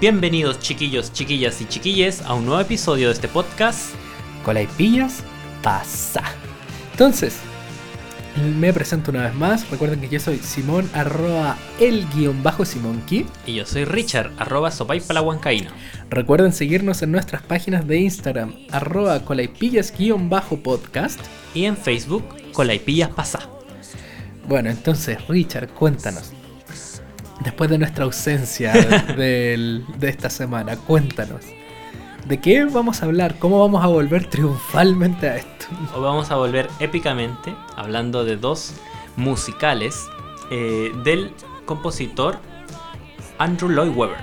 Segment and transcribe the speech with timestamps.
[0.00, 3.96] Bienvenidos chiquillos, chiquillas y chiquilles a un nuevo episodio de este podcast.
[4.44, 5.24] Colaipillas
[5.60, 6.22] pasa.
[6.92, 7.40] Entonces,
[8.60, 9.68] me presento una vez más.
[9.68, 13.26] Recuerden que yo soy Simón, arroba el guion bajo Simonki.
[13.44, 15.72] Y yo soy Richard, arroba huancaína.
[16.10, 21.18] Recuerden seguirnos en nuestras páginas de Instagram, arroba colaipillas guion bajo podcast.
[21.54, 23.48] Y en Facebook, colaipillas pasa.
[24.46, 26.37] Bueno, entonces, Richard, cuéntanos.
[27.48, 28.72] Después de nuestra ausencia
[29.16, 31.46] de, de esta semana, cuéntanos.
[32.26, 33.36] ¿De qué vamos a hablar?
[33.38, 35.64] ¿Cómo vamos a volver triunfalmente a esto?
[35.96, 38.74] O vamos a volver épicamente hablando de dos
[39.16, 40.08] musicales
[40.50, 41.32] eh, del
[41.64, 42.38] compositor
[43.38, 44.18] Andrew Lloyd Webber.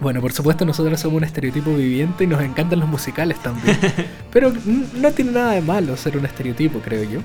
[0.00, 3.76] Bueno, por supuesto nosotros somos un estereotipo viviente y nos encantan los musicales también.
[4.32, 4.52] Pero
[4.94, 7.18] no tiene nada de malo ser un estereotipo, creo yo.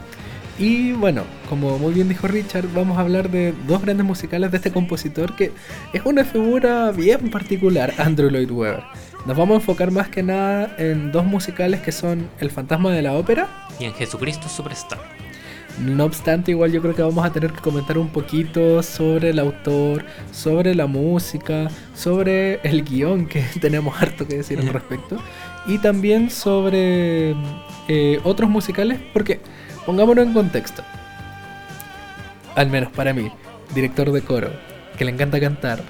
[0.60, 4.58] Y bueno, como muy bien dijo Richard, vamos a hablar de dos grandes musicales de
[4.58, 5.54] este compositor que
[5.94, 8.84] es una figura bien particular, Andrew Lloyd Webber.
[9.26, 13.02] Nos vamos a enfocar más que nada en dos musicales que son El fantasma de
[13.02, 13.48] la ópera
[13.80, 15.00] y en Jesucristo Superstar.
[15.80, 19.40] No obstante, igual yo creo que vamos a tener que comentar un poquito sobre el
[19.40, 20.04] autor,
[20.34, 25.24] sobre la música, sobre el guion, que tenemos harto que decir al respecto,
[25.68, 27.34] y también sobre
[27.88, 29.40] eh, otros musicales, porque
[29.90, 30.84] Pongámonos en contexto.
[32.54, 33.32] Al menos para mí,
[33.74, 34.52] director de coro,
[35.00, 35.82] que le encanta cantar,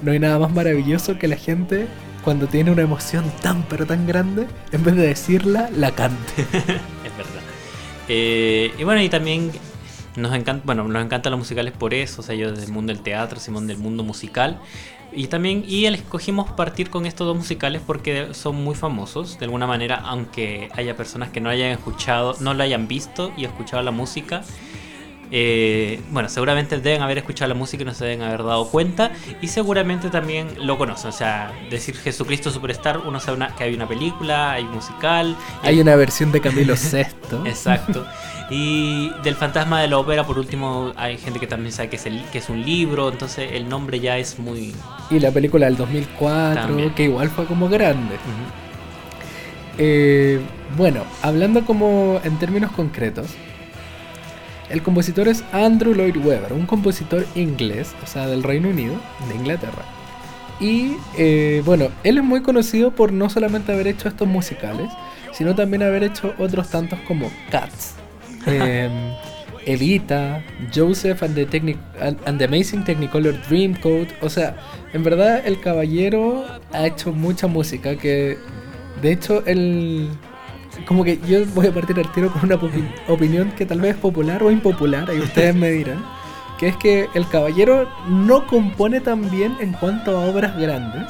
[0.00, 1.86] no hay nada más maravilloso que la gente
[2.24, 6.32] cuando tiene una emoción tan pero tan grande, en vez de decirla, la cante.
[6.40, 7.42] es verdad.
[8.08, 9.52] Eh, y bueno, y también
[10.16, 13.02] nos encanta, bueno, nos encantan los musicales por eso, o sea, yo del mundo del
[13.02, 14.58] teatro, Simón del mundo musical.
[15.16, 19.66] Y también, y escogimos partir con estos dos musicales porque son muy famosos, de alguna
[19.66, 23.92] manera, aunque haya personas que no hayan escuchado, no lo hayan visto y escuchado la
[23.92, 24.42] música.
[25.36, 29.10] Eh, bueno, seguramente deben haber escuchado la música y no se deben haber dado cuenta.
[29.42, 31.08] Y seguramente también lo conocen.
[31.08, 35.36] O sea, decir Jesucristo Superstar, uno sabe que hay una película, hay musical.
[35.62, 37.48] Hay una versión de Camilo VI.
[37.48, 38.06] Exacto.
[38.48, 42.06] Y del fantasma de la ópera, por último, hay gente que también sabe que es,
[42.06, 44.72] el, que es un libro, entonces el nombre ya es muy...
[45.10, 48.14] Y la película del 2004, que igual fue como grande.
[49.78, 50.40] Eh,
[50.76, 53.30] bueno, hablando como en términos concretos,
[54.70, 58.94] el compositor es Andrew Lloyd Webber, un compositor inglés, o sea, del Reino Unido,
[59.28, 59.84] de Inglaterra.
[60.60, 64.88] Y eh, bueno, él es muy conocido por no solamente haber hecho estos musicales,
[65.32, 67.96] sino también haber hecho otros tantos como Cats,
[68.46, 68.88] eh,
[69.66, 70.42] Evita,
[70.74, 74.08] Joseph and the, and, the Amazing Technicolor Dreamcoat.
[74.22, 74.56] O sea,
[74.92, 78.38] en verdad el caballero ha hecho mucha música que,
[79.02, 80.08] de hecho, el...
[80.86, 82.58] Como que yo voy a partir al tiro con una
[83.08, 86.04] opinión que tal vez es popular o impopular, y ustedes me dirán,
[86.58, 91.08] que es que el caballero no compone tan bien en cuanto a obras grandes,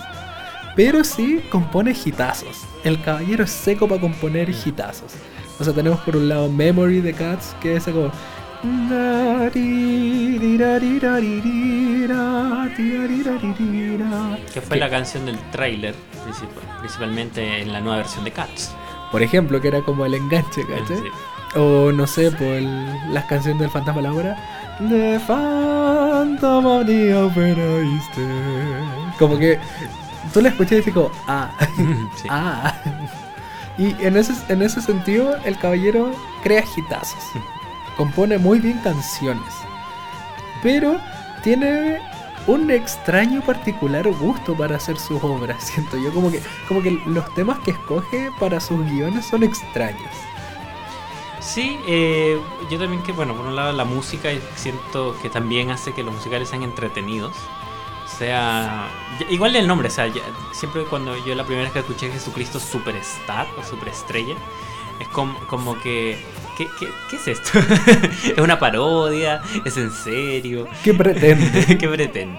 [0.77, 2.65] pero sí compone hitazos.
[2.83, 5.13] El caballero es seco para componer hitazos.
[5.59, 8.11] O sea, tenemos por un lado Memory de Cats, que es como.
[14.53, 15.95] Que fue la canción del trailer,
[16.81, 18.75] principalmente en la nueva versión de Cats.
[19.11, 21.11] Por ejemplo, que era como el enganche, ¿cachai?
[21.57, 24.37] O no sé, por el, las canciones del Fantasma de la Obra.
[24.89, 27.63] The Phantom of the Opera
[29.19, 29.61] Como que
[30.33, 31.53] tú la escuchas y dices como, ah,
[32.29, 32.75] ah.
[33.79, 36.13] Y en ese, en ese sentido, el caballero
[36.43, 37.23] crea hitazos.
[37.97, 39.53] compone muy bien canciones.
[40.63, 40.99] Pero
[41.43, 42.01] tiene
[42.47, 45.65] un extraño particular gusto para hacer sus obras.
[45.75, 50.11] Siento yo como que, como que los temas que escoge para sus guiones son extraños.
[51.41, 52.41] Sí, eh,
[52.71, 56.15] yo también que, bueno, por un lado la música siento que también hace que los
[56.15, 57.37] musicales sean entretenidos
[58.15, 58.89] sea.
[59.29, 60.11] Igual el nombre, o sea,
[60.53, 64.37] siempre cuando yo la primera vez que escuché Jesucristo Superstar o Superestrella,
[65.01, 66.25] es como, como que.
[66.57, 67.59] ¿Qué, qué, es esto?
[68.25, 69.43] ¿Es una parodia?
[69.65, 70.69] ¿Es en serio?
[70.83, 71.79] ¿Qué pretende?
[71.79, 72.39] ¿Qué pretende?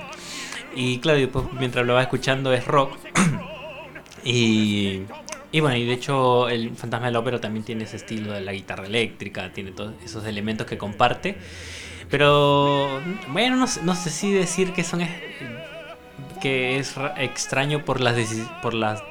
[0.76, 2.98] Y claro, después mientras lo va escuchando es rock.
[4.24, 5.02] y,
[5.52, 8.54] y bueno, y de hecho el Fantasma del Ópera también tiene ese estilo de la
[8.54, 11.38] guitarra eléctrica, tiene todos esos elementos que comparte.
[12.10, 15.06] Pero bueno, no, no sé si decir que son
[16.42, 18.16] que es extraño por las
[18.62, 19.02] por las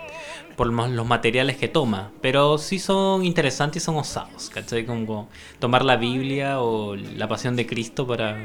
[0.56, 4.86] por los materiales que toma, pero sí son interesantes y son osados, ¿cachai?
[4.86, 5.28] Como
[5.58, 8.38] tomar la Biblia o la Pasión de Cristo para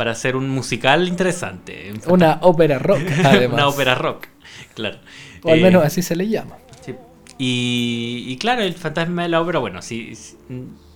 [0.00, 1.92] para hacer un musical interesante.
[2.06, 3.52] Una ópera rock, además.
[3.52, 4.28] Una ópera rock,
[4.74, 4.98] claro.
[5.42, 6.56] O al menos eh, así se le llama.
[6.80, 6.94] Sí.
[7.36, 10.38] Y, y claro, el fantasma de la ópera, bueno, sí, sí,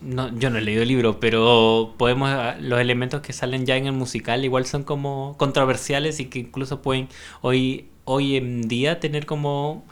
[0.00, 3.76] no, yo no he leído el libro, pero podemos ah, los elementos que salen ya
[3.76, 7.08] en el musical igual son como controversiales y que incluso pueden
[7.40, 9.84] hoy, hoy en día tener como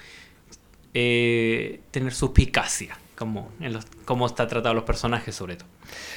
[0.95, 5.69] eh, tener suspicacia, como en los, cómo está tratado los personajes sobre todo.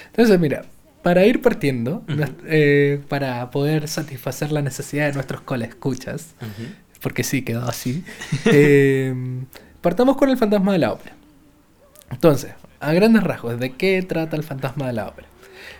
[0.07, 0.65] Entonces, mira,
[1.01, 2.03] para ir partiendo,
[2.45, 6.36] eh, para poder satisfacer la necesidad de nuestros escuchas,
[7.01, 8.03] porque sí, quedó así,
[8.45, 9.13] eh,
[9.81, 11.15] partamos con el fantasma de la ópera.
[12.09, 15.27] Entonces, a grandes rasgos, ¿de qué trata el fantasma de la ópera?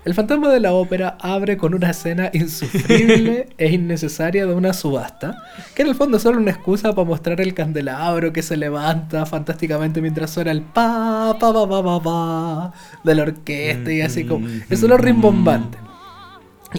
[0.06, 5.44] El fantasma de la ópera abre con una escena insufrible e innecesaria de una subasta,
[5.74, 9.26] que en el fondo es solo una excusa para mostrar el candelabro que se levanta
[9.26, 12.74] fantásticamente mientras suena el pa pa pa pa pa pa
[13.04, 15.80] de la orquesta y así como es solo rimbombante.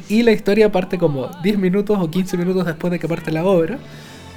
[0.09, 3.45] Y la historia parte como 10 minutos o 15 minutos después de que parte la
[3.45, 3.79] obra,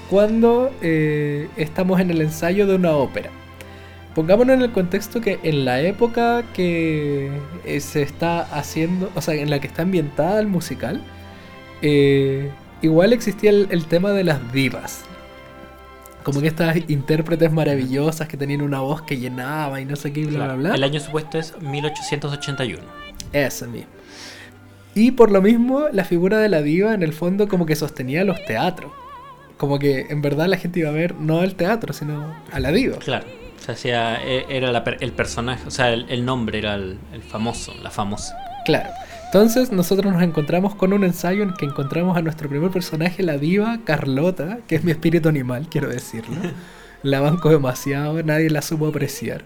[0.09, 3.30] cuando eh, estamos en el ensayo de una ópera.
[4.19, 7.31] Pongámonos en el contexto que en la época que
[7.63, 11.01] eh, se está haciendo, o sea, en la que está ambientada el musical,
[11.81, 12.51] eh,
[12.81, 15.06] igual existía el, el tema de las divas.
[16.24, 20.25] Como que estas intérpretes maravillosas que tenían una voz que llenaba y no sé qué,
[20.25, 20.75] bla, Claro, bla, bla.
[20.75, 22.83] El año supuesto es 1881.
[23.31, 23.89] Ese mismo.
[24.95, 28.25] Y por lo mismo, la figura de la diva en el fondo como que sostenía
[28.25, 28.92] los teatros.
[29.56, 32.74] Como que en verdad la gente iba a ver no al teatro, sino a la
[32.74, 32.98] diva.
[32.98, 33.38] Claro.
[33.75, 37.74] Sea, e- era la el personaje, o sea, el, el nombre era el, el famoso,
[37.81, 38.36] la famosa.
[38.66, 38.89] Claro.
[39.25, 43.38] Entonces nosotros nos encontramos con un ensayo en que encontramos a nuestro primer personaje, la
[43.38, 46.36] diva Carlota, que es mi espíritu animal, quiero decirlo.
[47.04, 49.45] La banco demasiado, nadie la supo apreciar.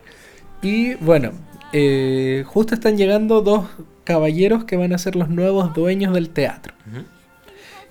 [0.62, 1.32] Y bueno,
[1.74, 3.66] eh, justo están llegando dos
[4.06, 6.74] caballeros que van a ser los nuevos dueños del teatro.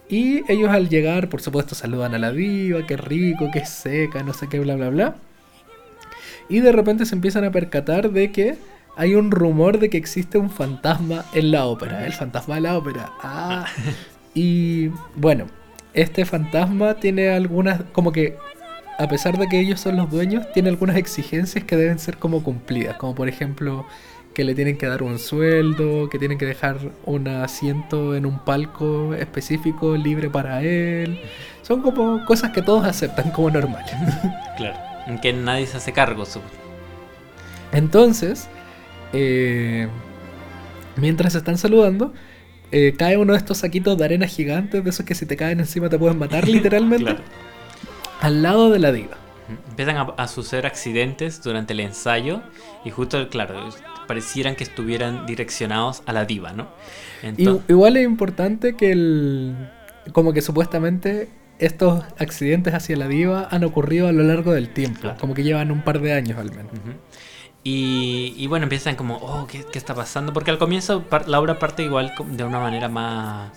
[0.09, 4.33] Y ellos al llegar, por supuesto, saludan a la diva, qué rico, qué seca, no
[4.33, 5.17] sé qué, bla, bla, bla.
[6.49, 8.57] Y de repente se empiezan a percatar de que
[8.97, 12.05] hay un rumor de que existe un fantasma en la ópera.
[12.07, 13.13] El fantasma de la ópera.
[13.23, 13.67] Ah.
[14.35, 15.45] Y bueno,
[15.93, 18.39] este fantasma tiene algunas, como que,
[18.99, 22.43] a pesar de que ellos son los dueños, tiene algunas exigencias que deben ser como
[22.43, 22.97] cumplidas.
[22.97, 23.85] Como por ejemplo,
[24.33, 28.39] que le tienen que dar un sueldo, que tienen que dejar un asiento en un
[28.39, 31.21] palco específico libre para él.
[31.63, 33.93] Son como cosas que todos aceptan como normales.
[34.57, 34.92] Claro.
[35.07, 36.25] En que nadie se hace cargo.
[37.73, 38.49] Entonces,
[39.13, 39.89] eh,
[40.97, 42.13] mientras se están saludando,
[42.71, 45.61] eh, cae uno de estos saquitos de arena gigantes, de esos que si te caen
[45.61, 47.21] encima te pueden matar literalmente, Claro.
[48.21, 49.17] al lado de la diva.
[49.69, 52.43] Empiezan a, a suceder accidentes durante el ensayo
[52.85, 53.69] y justo, claro,
[54.07, 56.69] parecieran que estuvieran direccionados a la diva, ¿no?
[57.23, 59.57] Entonces, igual es importante que el...
[60.13, 61.29] Como que supuestamente
[61.59, 65.01] estos accidentes hacia la diva han ocurrido a lo largo del tiempo.
[65.01, 65.19] Claro.
[65.21, 66.73] Como que llevan un par de años al menos.
[67.65, 70.33] Y, y bueno, empiezan como, oh, ¿qué, qué está pasando?
[70.33, 73.53] Porque al comienzo la obra parte igual de una manera más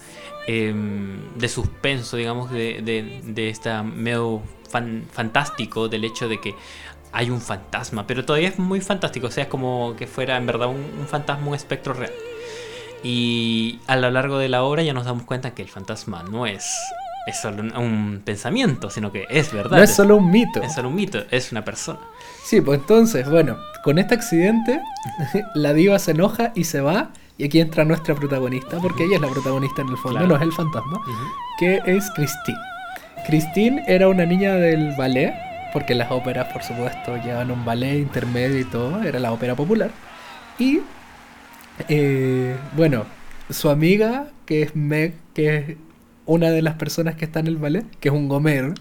[0.46, 6.54] em, de suspenso, digamos, de, de, de esta medio fan- fantástico del hecho de que
[7.12, 10.46] hay un fantasma, pero todavía es muy fantástico, o sea, es como que fuera en
[10.46, 12.12] verdad un, un fantasma, un espectro real.
[13.04, 16.46] Y a lo largo de la obra ya nos damos cuenta que el fantasma no
[16.46, 16.66] es,
[17.28, 19.78] es solo un, un pensamiento, sino que es verdad.
[19.78, 20.62] No es solo un mito.
[20.62, 22.00] es solo un mito, es una persona.
[22.44, 24.80] Sí, pues entonces, bueno, con este accidente,
[25.56, 27.10] la diva se enoja y se va.
[27.38, 30.28] Y aquí entra nuestra protagonista, porque ella es la protagonista en el fondo, Claro.
[30.28, 31.02] no es el fantasma,
[31.60, 32.58] que es Christine.
[33.28, 35.34] Christine era una niña del ballet,
[35.74, 39.90] porque las óperas, por supuesto, llevan un ballet intermedio y todo, era la ópera popular.
[40.58, 40.80] Y,
[41.90, 43.04] eh, bueno,
[43.50, 45.64] su amiga, que es Meg, que es
[46.26, 48.74] una de las personas que está en el ballet, que es un gomero,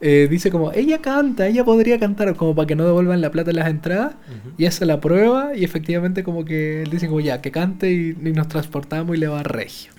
[0.00, 3.50] eh, dice como, ella canta, ella podría cantar, como para que no devuelvan la plata
[3.50, 4.14] en las entradas.
[4.58, 8.08] Y hace la prueba y efectivamente como que él dice como ya, que cante y,
[8.10, 9.92] y nos transportamos y le va a regio.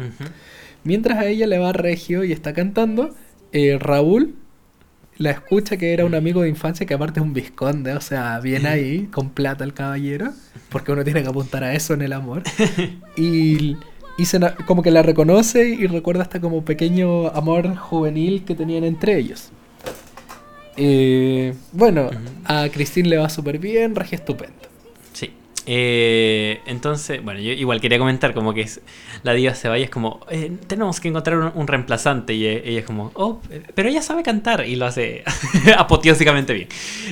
[0.84, 3.16] Mientras a ella le va regio y está cantando,
[3.54, 4.36] eh, Raúl
[5.18, 8.40] la escucha que era un amigo de infancia que aparte es un visconde, o sea,
[8.40, 10.34] viene ahí con plata el caballero,
[10.70, 12.44] porque uno tiene que apuntar a eso en el amor.
[13.16, 13.78] Y,
[14.18, 18.84] y se como que la reconoce y recuerda hasta como pequeño amor juvenil que tenían
[18.84, 19.52] entre ellos.
[20.76, 22.10] Eh, bueno,
[22.46, 24.56] a Christine le va súper bien, regio estupendo.
[25.14, 25.32] Sí.
[25.66, 28.82] Eh, entonces, bueno, yo igual quería comentar como que es,
[29.24, 32.48] la diva se va y es como, eh, tenemos que encontrar un, un reemplazante y
[32.48, 33.40] ella es como, oh,
[33.76, 35.24] pero ella sabe cantar y lo hace
[35.78, 36.68] apoteósicamente bien.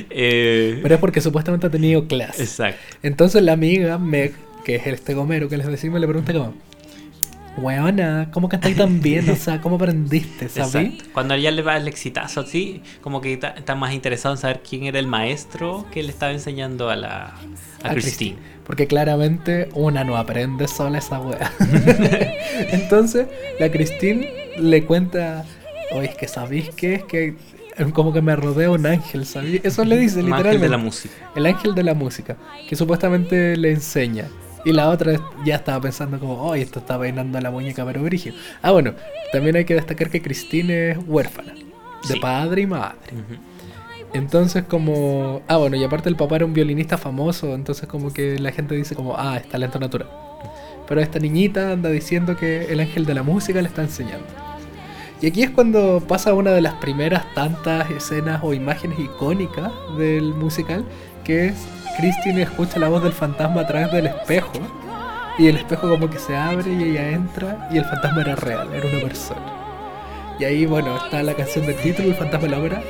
[0.10, 2.43] Pero es porque supuestamente ha tenido clase.
[2.43, 2.79] exacto.
[3.03, 4.34] Entonces la amiga Meg,
[4.65, 6.53] que es este gomero que les decimos, le pregunta como,
[7.58, 9.29] weona, ¿cómo cantáis tan bien?
[9.29, 10.50] O sea, ¿cómo aprendiste?
[10.50, 10.93] ¿Sabes?
[11.13, 14.84] Cuando ya le va el exitazo así, como que está, más interesado en saber quién
[14.86, 17.34] era el maestro que le estaba enseñando a la
[17.84, 18.38] a, A Christine.
[18.65, 21.51] Porque claramente una no aprende sola esa wea.
[22.72, 23.27] Entonces,
[23.60, 25.46] la Christine le cuenta,
[25.91, 27.36] oye, es que sabéis que es que
[27.93, 29.62] como que me rodea un ángel, ¿sabéis?
[29.63, 30.65] Eso le dice Un ángel literalmente.
[30.65, 31.13] de la música.
[31.36, 34.25] El ángel de la música, que supuestamente le enseña.
[34.65, 38.03] Y la otra ya estaba pensando como, oh, esto está bailando a la muñeca pero
[38.03, 38.36] brígido.
[38.62, 38.94] Ah, bueno,
[39.32, 42.20] también hay que destacar que Christine es huérfana, de Sí.
[42.20, 42.98] padre y madre.
[44.13, 48.38] Entonces como, ah, bueno, y aparte el papá era un violinista famoso, entonces como que
[48.39, 50.10] la gente dice como, ah, es talento natural.
[50.88, 54.25] Pero esta niñita anda diciendo que el ángel de la música le está enseñando.
[55.22, 60.34] Y aquí es cuando pasa una de las primeras tantas escenas o imágenes icónicas del
[60.34, 60.84] musical,
[61.24, 61.56] que es
[61.98, 64.51] Christine escucha la voz del fantasma a través del espejo,
[65.38, 68.70] y el espejo como que se abre y ella entra, y el fantasma era real,
[68.74, 69.42] era una persona.
[70.40, 72.84] Y ahí, bueno, está la canción del título, el fantasma de la ópera.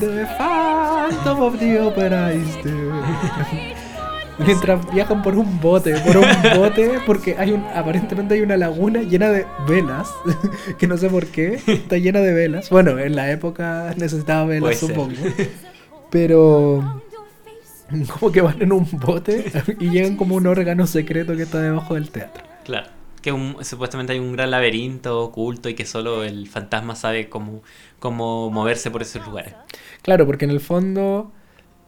[0.00, 2.92] The Phantom of the Opera is there.
[4.38, 6.24] Mientras viajan por un bote, por un
[6.56, 10.08] bote, porque hay un, aparentemente hay una laguna llena de velas,
[10.78, 12.70] que no sé por qué, está llena de velas.
[12.70, 14.88] Bueno, en la época necesitaba velas, Puede ser.
[14.88, 15.16] supongo.
[16.10, 17.02] Pero
[18.18, 21.94] como que van en un bote y llegan como un órgano secreto que está debajo
[21.94, 22.44] del teatro.
[22.64, 22.88] Claro.
[23.20, 27.62] Que un- supuestamente hay un gran laberinto oculto y que solo el fantasma sabe cómo,
[28.00, 29.54] cómo moverse por esos lugares.
[30.02, 31.32] Claro, porque en el fondo,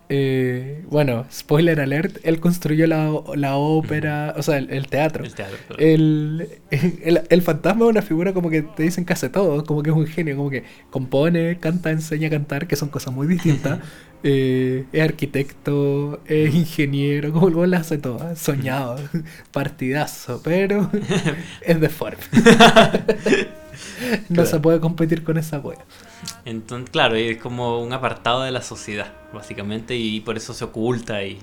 [0.08, 5.24] eh, bueno, spoiler alert, él construyó la, la ópera, o sea, el, el teatro.
[5.24, 5.56] El teatro.
[5.66, 5.82] claro.
[5.82, 9.82] El, el, el fantasma es una figura como que te dicen que hace todo, como
[9.82, 13.26] que es un genio, como que compone, canta, enseña a cantar, que son cosas muy
[13.26, 13.80] distintas.
[14.26, 18.36] Eh, es arquitecto, es ingeniero, como el weón la hace todo, ¿eh?
[18.36, 18.96] soñado,
[19.52, 20.90] partidazo, pero
[21.60, 22.22] es deforme.
[24.30, 24.46] no Claro.
[24.46, 25.78] se puede competir con esa wea.
[26.44, 31.22] Entonces, claro, es como un apartado de la sociedad, básicamente, y por eso se oculta
[31.24, 31.38] y,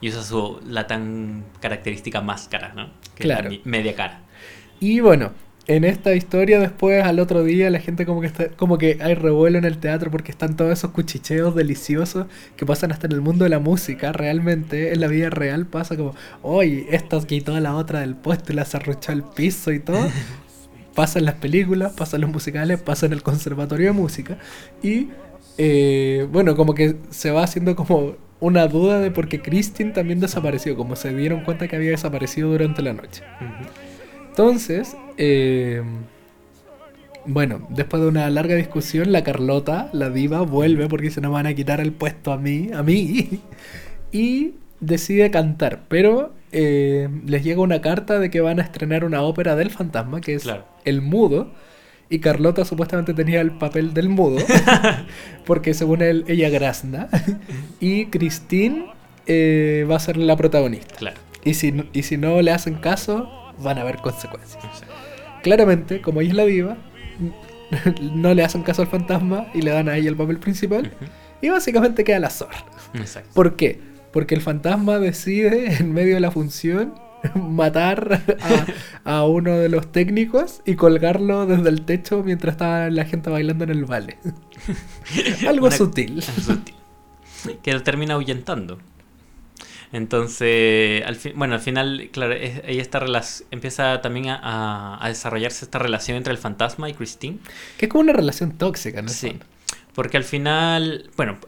[0.00, 2.90] y usa su, la tan característica máscara, ¿no?
[3.14, 3.50] Que Claro.
[3.64, 4.20] media cara.
[4.80, 5.32] Y bueno,
[5.68, 9.14] en esta historia después al otro día la gente como que está como que hay
[9.14, 12.26] revuelo en el teatro porque están todos esos cuchicheos deliciosos
[12.56, 15.96] que pasan hasta en el mundo de la música, realmente en la vida real pasa
[15.96, 19.78] como, "Oye, esta quitó a la otra del puesto y la cerruchó al piso y
[19.78, 20.08] todo."
[20.94, 24.38] pasa en las películas, pasa en los musicales, pasa en el conservatorio de música.
[24.82, 25.08] Y
[25.58, 30.20] eh, bueno, como que se va haciendo como una duda de por qué Christine también
[30.20, 33.22] desapareció, como se dieron cuenta que había desaparecido durante la noche.
[34.28, 35.82] Entonces, eh,
[37.24, 41.46] bueno, después de una larga discusión, la Carlota, la diva, vuelve porque se nos van
[41.46, 43.40] a quitar el puesto a mí, a mí,
[44.12, 49.22] y decide cantar, pero eh, les llega una carta de que van a estrenar una
[49.22, 50.64] ópera del fantasma, que es Claro.
[50.84, 51.52] El Mudo,
[52.08, 54.38] y Carlota supuestamente tenía el papel del mudo,
[55.46, 57.08] porque según él, ella grazna,
[57.80, 58.86] y Christine
[59.26, 60.94] eh, va a ser la protagonista.
[60.96, 61.16] Claro.
[61.44, 64.62] Y si, no- y si no le hacen caso, van a haber consecuencias.
[65.42, 66.76] Claramente, como ella es la diva,
[68.12, 70.92] no le hacen caso al fantasma y le dan a ella el papel principal.
[71.40, 72.64] Y básicamente queda la zorra.
[72.94, 73.30] Exacto.
[73.34, 73.80] ¿Por qué?
[74.12, 76.94] Porque el fantasma decide, en medio de la función,
[77.34, 78.22] matar
[79.04, 83.30] a, a uno de los técnicos y colgarlo desde el techo mientras estaba la gente
[83.30, 84.18] bailando en el vale.
[85.48, 86.22] Algo Una- sutil.
[86.22, 86.74] sutil.
[87.62, 88.78] Que lo termina ahuyentando.
[89.92, 93.04] Entonces, al fin, bueno, al final, claro, es- ella esta
[93.50, 97.38] empieza también a, a- desarrollarse esta relación entre el fantasma y Christine.
[97.76, 99.08] Que es como una relación tóxica, ¿no?
[99.08, 99.38] Sí.
[99.94, 101.38] Porque al final, bueno,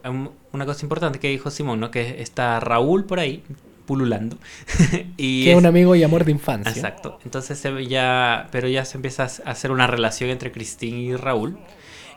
[0.55, 1.91] una cosa importante que dijo Simón, ¿no?
[1.91, 3.43] Que está Raúl por ahí,
[3.87, 4.39] pululando.
[5.17, 6.73] y Que es un amigo y amor de infancia.
[6.73, 7.19] Exacto.
[7.25, 11.59] Entonces ya, pero ya se empieza a hacer una relación entre Christine y Raúl.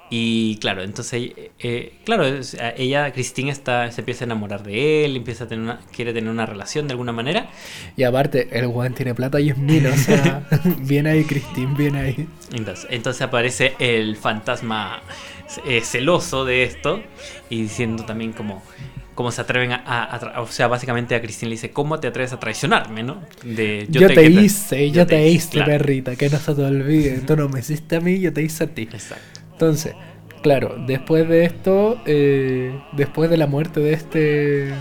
[0.09, 5.03] Y claro, entonces, eh, claro, es- a- ella, Christine, está, se empieza a enamorar de
[5.03, 7.49] él, empieza a tener una, quiere tener una relación de alguna manera.
[7.97, 10.47] Y aparte, el weón tiene plata y es mino, o sea,
[10.79, 12.27] viene ahí Christine, viene ahí.
[12.53, 15.01] Entonces, entonces aparece el fantasma
[15.65, 17.01] eh, celoso de esto
[17.49, 18.63] y diciendo también como
[19.13, 21.99] cómo se atreven a, a- a tra- o sea, básicamente a Christine le dice, ¿cómo
[21.99, 23.23] te atreves a traicionarme, no?
[23.43, 25.71] De, Yo, te, hice, yo, te hice, claro.
[25.71, 27.19] perrita, que no se te olvide.
[27.21, 28.83] Tú no me hiciste a mí, yo te hice a ti.
[28.83, 29.41] Exacto.
[29.57, 29.95] Entonces,
[30.43, 34.71] claro, después de esto, eh, después de la muerte de este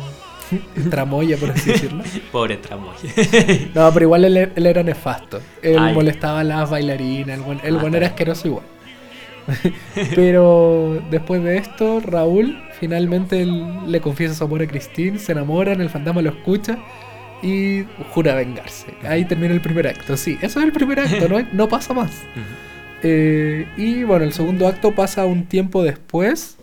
[0.91, 2.05] tramoya, por así decirlo.
[2.33, 2.93] Pobre Tramoy.
[3.75, 5.41] No, pero igual él, él era nefasto.
[5.63, 5.95] Él Ay.
[5.95, 8.65] molestaba a las bailarinas, el buen, el Ah, buen era asqueroso igual.
[10.15, 15.81] pero después de esto, Raúl finalmente él le confiesa su amor a Christine, se enamoran,
[15.81, 16.77] el fantasma lo escucha
[17.43, 18.87] y jura vengarse.
[19.09, 20.17] Ahí termina el primer acto.
[20.17, 22.11] Sí, eso es el primer acto, no, no pasa más.
[22.11, 22.43] Ujú.
[23.09, 26.57] Eh, y bueno, el segundo acto pasa un tiempo después.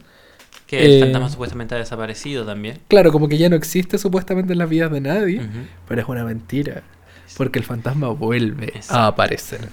[0.68, 2.80] Que el Eh, fantasma supuestamente ha desaparecido también.
[2.90, 5.42] Claro, como que ya no existe supuestamente en las vidas de nadie,
[5.88, 6.84] pero es una mentira.
[7.38, 8.94] Porque el fantasma vuelve Exacto.
[8.96, 9.70] a aparecer.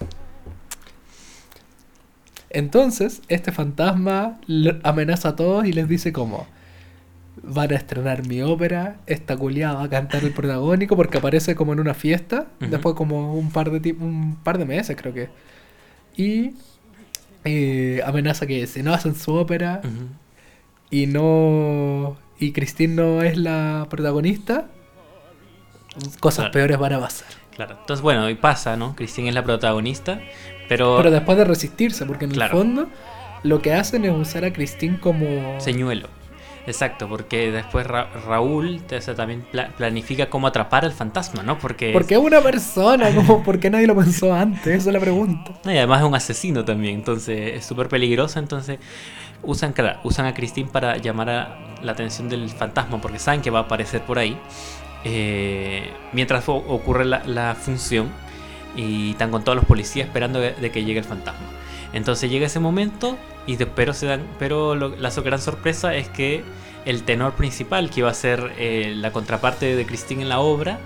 [2.51, 4.39] Entonces, este fantasma
[4.83, 6.47] amenaza a todos y les dice como
[7.43, 11.73] van a estrenar mi ópera, esta culiada va a cantar el protagónico porque aparece como
[11.73, 12.71] en una fiesta, Ujú.
[12.71, 15.29] después como un par de un par de meses creo que.
[16.21, 16.53] Y
[17.45, 19.81] eh, amenaza que si no hacen su ópera
[20.91, 24.67] y no y Christine no es la protagonista,
[26.21, 26.53] cosas Claro.
[26.53, 27.29] peores van a pasar.
[27.55, 27.77] Claro.
[27.81, 28.95] Entonces, bueno, y pasa, ¿no?
[28.97, 30.21] Christine es la protagonista,
[30.69, 32.53] pero, Pero después de resistirse, porque en Claro.
[32.53, 32.89] el fondo
[33.43, 35.61] lo que hacen es usar a Christine como...
[35.61, 36.09] señuelo.
[36.67, 41.59] Exacto, porque después Ra- Raúl o sea, también pla- planifica cómo atrapar al fantasma, ¿no?
[41.59, 44.67] Porque, Porque es una persona, como ¿por qué nadie lo pensó antes?
[44.67, 45.53] Esa es la pregunta.
[45.65, 48.79] Y además es un asesino también, entonces es súper peligroso, entonces
[49.43, 49.75] usan,
[50.05, 53.63] usan a Christine para llamar a la atención del fantasma porque saben que va a
[53.63, 54.39] aparecer por ahí.
[55.05, 58.09] eh, mientras ocurre la, la función
[58.77, 61.47] y están con todos los policías esperando de que llegue el fantasma.
[61.93, 63.17] Entonces llega ese momento
[63.51, 66.43] y de- pero se dan, pero lo- la gran sorpresa es que
[66.85, 70.79] el tenor principal que iba a ser eh, la contraparte de Christine en la obra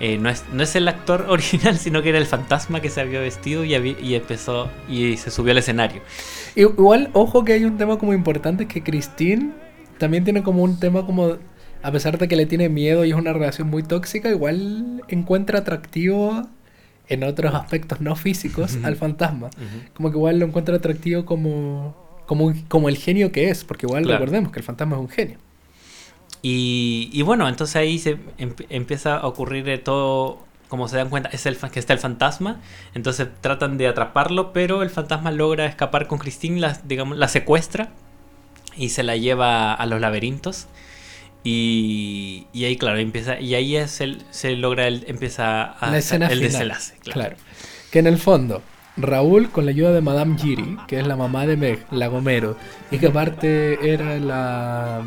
[0.00, 3.00] eh, no, es, no es el actor original, sino que era el fantasma que se
[3.00, 3.74] había vestido y,
[4.14, 6.02] empezó y se subió al escenario.
[6.54, 9.52] Igual, ojo que hay un tema como importante, que Christine
[9.98, 11.36] también tiene como un tema como,
[11.82, 15.60] a pesar de que le tiene miedo y es una relación muy tóxica, igual encuentra
[15.60, 16.42] atractivo
[17.08, 19.48] en otros aspectos no físicos al fantasma.
[19.94, 21.96] Como que igual lo encuentra atractivo como,
[22.26, 24.18] como, como el genio que es, porque igual Claro.
[24.18, 25.38] recordemos que el fantasma es un genio.
[26.42, 31.28] Y, y bueno, entonces ahí se em- empieza a ocurrir todo, como se dan cuenta,
[31.32, 32.60] es el que está el fantasma,
[32.94, 37.90] entonces tratan de atraparlo, pero el fantasma logra escapar con Christine, la, digamos, la secuestra
[38.76, 40.66] y se la lleva a los laberintos.
[41.48, 45.98] Y, y ahí, claro, empieza, y ahí es el, se logra el, empieza a la
[45.98, 46.50] escena el final.
[46.52, 46.94] desenlace.
[46.98, 47.20] Claro.
[47.20, 47.36] Claro.
[47.92, 48.62] Que en el fondo,
[48.96, 52.56] Raúl, con la ayuda de Madame Giri, que es la mamá de Meg, la Gomero,
[52.90, 55.02] y que aparte era la,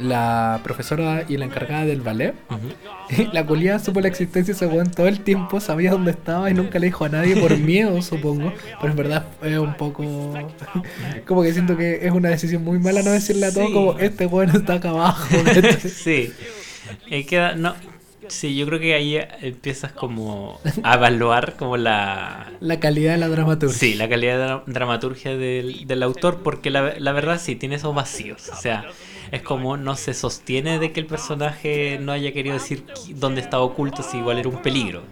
[0.00, 3.28] la profesora y la encargada del ballet, Ujú.
[3.32, 6.54] la culia supo la existencia de ese weón todo el tiempo, sabía dónde estaba y
[6.54, 8.52] nunca le dijo a nadie por miedo, supongo.
[8.80, 10.32] Pero en verdad es un poco.
[11.26, 13.72] como que siento que es una decisión muy mala no decirle a todos Sí.
[13.74, 15.26] como este weón está acá abajo.
[15.78, 16.32] sí.
[17.10, 17.74] Eh, queda, no,
[18.28, 23.28] sí, yo creo que ahí empiezas como a evaluar como la, la calidad de la
[23.28, 23.76] dramaturgia.
[23.76, 27.76] Sí, la calidad de la dramaturgia del, del autor, porque la, la verdad sí, tiene
[27.76, 28.48] esos vacíos.
[28.52, 28.86] O sea,
[29.32, 33.62] es como no se sostiene de que el personaje no haya querido decir dónde estaba
[33.62, 35.02] oculto si igual era un peligro.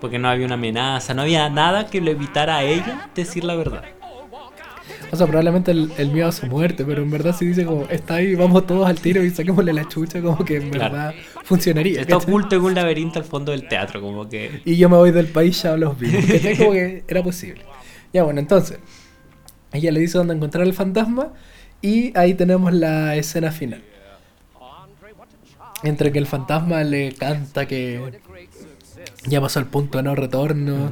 [0.00, 3.54] Porque no había una amenaza, no había nada que lo evitara a ella decir la
[3.54, 3.84] verdad.
[5.12, 7.84] O sea, probablemente el, el miedo a su muerte, pero en verdad si dice como
[7.90, 10.94] está ahí, vamos todos al tiro y saquémosle la chucha, como que en Claro.
[10.94, 12.00] verdad funcionaría.
[12.00, 12.30] Está ¿cachai?
[12.30, 14.62] oculto en un laberinto al fondo del teatro, como que...
[14.64, 16.10] Y yo me voy del país, ya los vi.
[16.58, 17.62] Como que era posible.
[18.12, 18.78] Ya bueno, entonces,
[19.72, 21.32] ella le dice dónde encontrar el fantasma
[21.82, 23.82] y ahí tenemos la escena final.
[25.82, 28.00] Entre que el fantasma le canta que
[29.26, 30.90] ya pasó el punto de no retorno.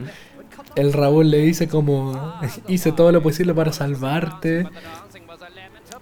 [0.77, 2.35] El Raúl le dice como
[2.69, 4.67] hice todo lo posible para salvarte.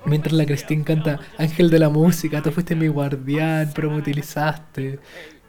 [0.04, 4.98] Mientras la Christine canta Ángel de la música, tú fuiste mi guardián, pero me utilizaste.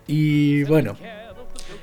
[0.08, 0.96] Y bueno,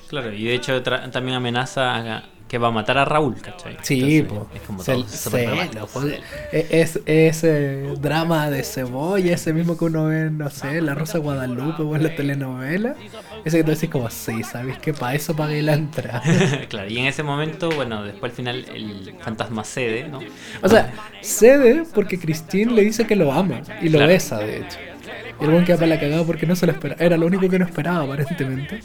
[0.09, 3.77] Claro, y de hecho también amenaza a- que va a matar a Raúl, ¿cachai?
[3.83, 4.49] Sí, Entonces, po.
[4.55, 5.79] es como Se- todo se- dramático.
[5.81, 6.21] lo jode-
[6.53, 11.15] e- es, ese drama de cebolla, ese mismo que uno ve, no sé, La Rosa
[11.19, 12.95] de Guadalupe o en la telenovela.
[13.45, 14.93] Ese que tú decís como, sí, ¿sabes qué?
[14.95, 16.23] Para eso pagué la entrada.
[16.69, 20.21] claro, y en ese momento, bueno, después al final el fantasma cede, ¿no?
[20.63, 24.07] O sea, cede porque Christine le dice que lo ama y lo Claro.
[24.13, 24.79] besa, de hecho.
[25.41, 27.05] Y el buen queda para la cagada porque no se lo esperaba.
[27.05, 28.81] Era lo único que no esperaba, aparentemente.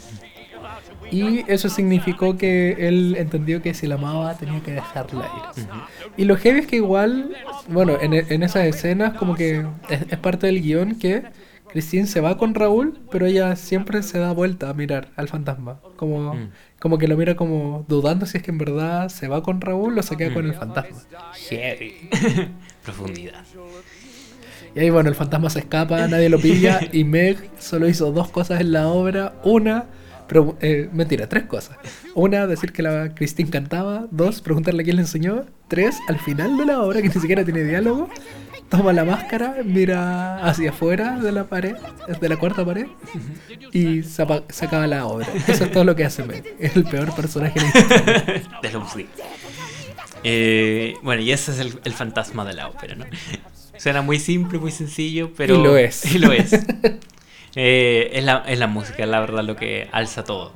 [1.12, 5.64] Y eso significó que él entendió que si la amaba tenía que dejarla ir.
[5.64, 5.74] Ujú.
[6.16, 7.36] Y lo heavy es que igual,
[7.68, 11.22] bueno, en, en esas escenas como que es, es parte del guion que
[11.70, 15.80] Christine se va con Raúl, pero ella siempre se da vuelta a mirar al fantasma.
[15.96, 16.50] Como, Mm.
[16.80, 19.98] como que lo mira como dudando si es que en verdad se va con Raúl
[19.98, 20.34] o se queda Mm.
[20.34, 20.98] con el fantasma.
[21.48, 21.94] Heavy.
[22.84, 23.42] Profundidad.
[24.74, 28.30] Y ahí bueno, el fantasma se escapa, nadie lo pilla y Meg solo hizo dos
[28.30, 29.34] cosas en la obra.
[29.44, 29.84] Una,
[30.32, 31.76] pero eh, mentira, tres cosas.
[32.14, 34.06] Una, decir que la Christine cantaba.
[34.10, 35.44] Dos, preguntarle quién le enseñó.
[35.68, 38.08] Tres, al final de la obra, que ni siquiera tiene diálogo,
[38.70, 41.74] toma la máscara, mira hacia afuera de la pared,
[42.20, 42.86] de la cuarta pared,
[43.72, 45.26] y se, apa- se acaba la obra.
[45.46, 46.44] Eso es todo lo que hace Meg.
[46.58, 48.42] Es el peor personaje en la historia.
[48.62, 49.10] de música.
[50.24, 53.04] Eh, bueno, y ese es el, el fantasma de la ópera, ¿no?
[53.76, 55.56] Suena muy simple, muy sencillo, pero...
[55.58, 56.14] Y lo es.
[56.14, 56.52] Y lo es.
[57.54, 60.52] Eh, es, la, es la música, la verdad, lo que alza todo.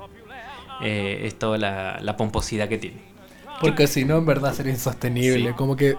[0.82, 2.98] Eh, es toda la, la pomposidad que tiene.
[3.60, 5.54] Porque si no, en verdad sería insostenible.
[5.54, 5.96] Como que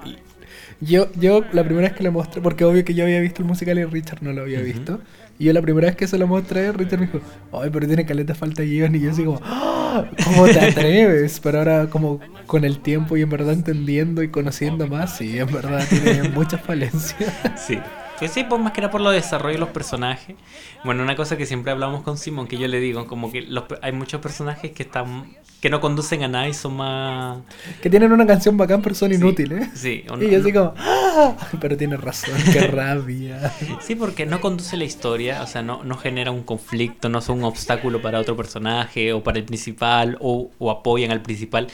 [0.80, 3.48] yo, yo la primera vez que le mostré, porque obvio que yo había visto el
[3.48, 4.68] musical y Richard no lo había Ujú.
[4.68, 5.02] visto.
[5.40, 8.06] Y yo la primera vez que se lo mostré, Richard me dijo, ay, pero tiene
[8.06, 8.96] caleta falta guion.
[8.96, 11.40] Y yo así como, "Ah, ¿cómo te atreves?
[11.44, 15.52] Pero ahora como con el tiempo y en verdad entendiendo y conociendo más, sí, en
[15.52, 17.34] verdad tiene muchas falencias.
[17.56, 17.80] Sí.
[18.20, 20.36] Pues sí, pues más que nada por lo desarrollo de los personajes.
[20.84, 23.66] Bueno, una cosa que siempre hablamos con Simon, que yo le digo, como que los
[23.82, 27.40] hay muchos personajes que están que no conducen a nada y son más...
[27.82, 29.70] que tienen una canción bacán, pero son inútiles.
[29.74, 33.52] Sí, o Y no- yo así como, "Ah, pero tiene razón, qué rabia.
[33.82, 37.40] Sí, porque no conduce la historia, o sea, no, no genera un conflicto, no son
[37.40, 41.68] un obstáculo para otro personaje o para el principal o, o apoyan al principal,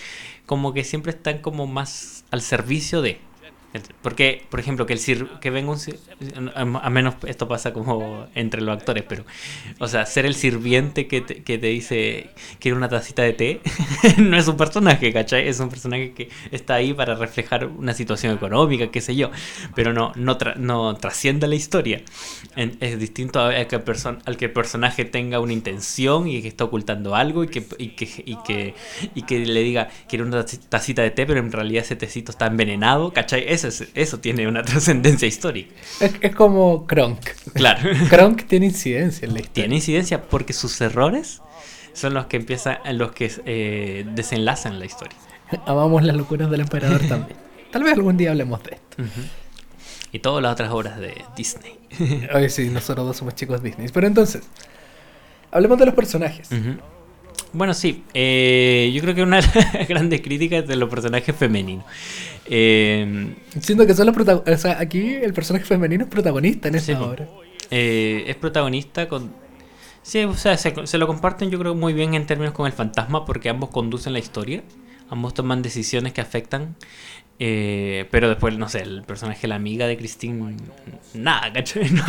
[0.46, 3.20] como que siempre están como más al servicio de.
[4.02, 5.80] Porque, por ejemplo, que el sir que venga un
[6.56, 9.26] a menos esto pasa como entre los actores, pero
[9.80, 13.62] o sea, ser el sirviente que te, que te dice quiero una tacita de té
[14.18, 15.48] no es un personaje, ¿cachai?
[15.48, 19.32] Es un personaje que está ahí para reflejar una situación económica, qué sé yo,
[19.76, 22.02] pero no no, tra- no trasciende la historia.
[22.56, 23.76] En- es distinto a, que
[24.26, 27.90] al que el personaje tenga una intención y que está ocultando algo y que, y
[27.90, 28.74] que, y que,
[29.16, 32.32] y que le diga quiero una taci- tacita de té, pero en realidad ese tecito
[32.32, 33.46] está envenenado, ¿cachai?
[33.68, 35.74] Eso, es- eso tiene una trascendencia histórica.
[36.00, 37.20] Es, es como Kronk.
[37.54, 37.90] Claro.
[38.10, 39.64] Kronk tiene incidencia en la historia.
[39.64, 41.42] Tiene incidencia porque sus errores
[41.94, 45.18] son los que empiezan, los que eh, desenlazan la historia.
[45.66, 47.38] Amamos las locuras del emperador también.
[47.72, 49.04] Tal vez algún día hablemos de esto.
[50.12, 51.76] Y todas las otras obras de Disney.
[52.36, 53.88] Oye, sí, nosotros dos somos chicos Disney.
[53.92, 54.44] Pero entonces,
[55.52, 56.52] hablemos de los personajes.
[56.52, 56.78] Ujú.
[57.54, 61.86] Bueno, sí, eh, yo creo que una de las grandes críticas de los personajes femeninos.
[62.46, 64.56] Eh, Siento que son los protagonistas.
[64.56, 67.28] O sea, aquí el personaje femenino es protagonista en esta Sí, obra.
[67.70, 69.32] eh, es protagonista con...
[70.02, 72.74] Sí, o sea, se, se lo comparten yo creo muy bien en términos con el
[72.74, 74.64] fantasma porque ambos conducen la historia,
[75.10, 76.76] ambos toman decisiones que afectan,
[77.40, 80.56] eh, pero después, no sé, el personaje, la amiga de Christine,
[81.14, 81.90] nada, ¿cachai?
[81.92, 82.04] No,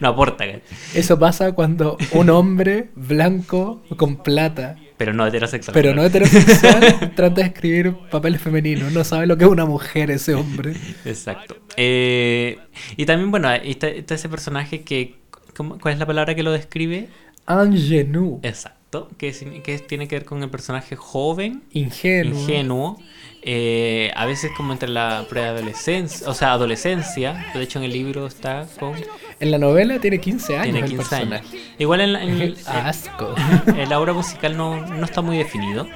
[0.00, 0.62] no aporta, ¿cachai?
[0.94, 5.74] Eso pasa cuando un hombre blanco con plata, Pero no heterosexual.
[5.74, 8.92] pero no heterosexual, trata de escribir papeles femeninos.
[8.92, 10.74] No sabe lo que es una mujer ese hombre.
[11.04, 11.56] Exacto.
[11.76, 12.58] Eh,
[12.96, 15.16] y también, bueno, está, está ese personaje que...
[15.56, 17.08] ¿cómo- ¿Cuál es la palabra que lo describe?
[17.48, 18.38] Ingenue.
[18.42, 19.08] Exacto.
[19.18, 19.32] Que,
[19.64, 22.38] que tiene que ver con el personaje joven, Ingenuo.
[22.40, 23.02] ingenuo.
[23.42, 27.46] Eh, a veces como entre la preadolescencia, o sea, adolescencia.
[27.54, 28.94] De hecho, en el libro está con...
[29.40, 31.40] En la novela tiene 15 años Tiene el 15 años.
[31.78, 33.34] Igual en, la- en el- Asco.
[33.66, 35.88] en la obra musical no, no está muy definido.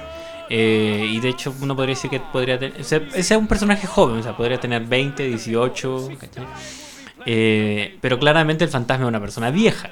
[0.49, 2.79] Eh, y de hecho uno podría decir que podría tener...
[2.79, 6.45] O sea, ese es un personaje joven, o sea, podría tener 20, 18, ¿cachai?
[7.25, 9.89] Eh, pero claramente el fantasma es una persona vieja.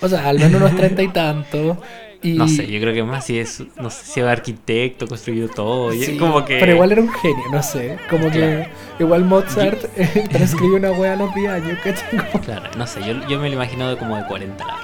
[0.00, 1.76] O sea, al menos unos treinta y tantos.
[2.22, 2.32] Y...
[2.34, 5.92] No sé, yo creo que más si es, no sé, si es arquitecto, construyó todo,
[5.94, 6.58] y Sí, como que...
[6.58, 7.98] Pero igual era un genio, no sé.
[8.10, 8.70] Como que Claro.
[8.98, 11.78] igual Mozart eh, transcribió una wea a los 10 años,
[12.44, 14.80] Claro, no sé, yo, yo me lo imagino de como de 40 años.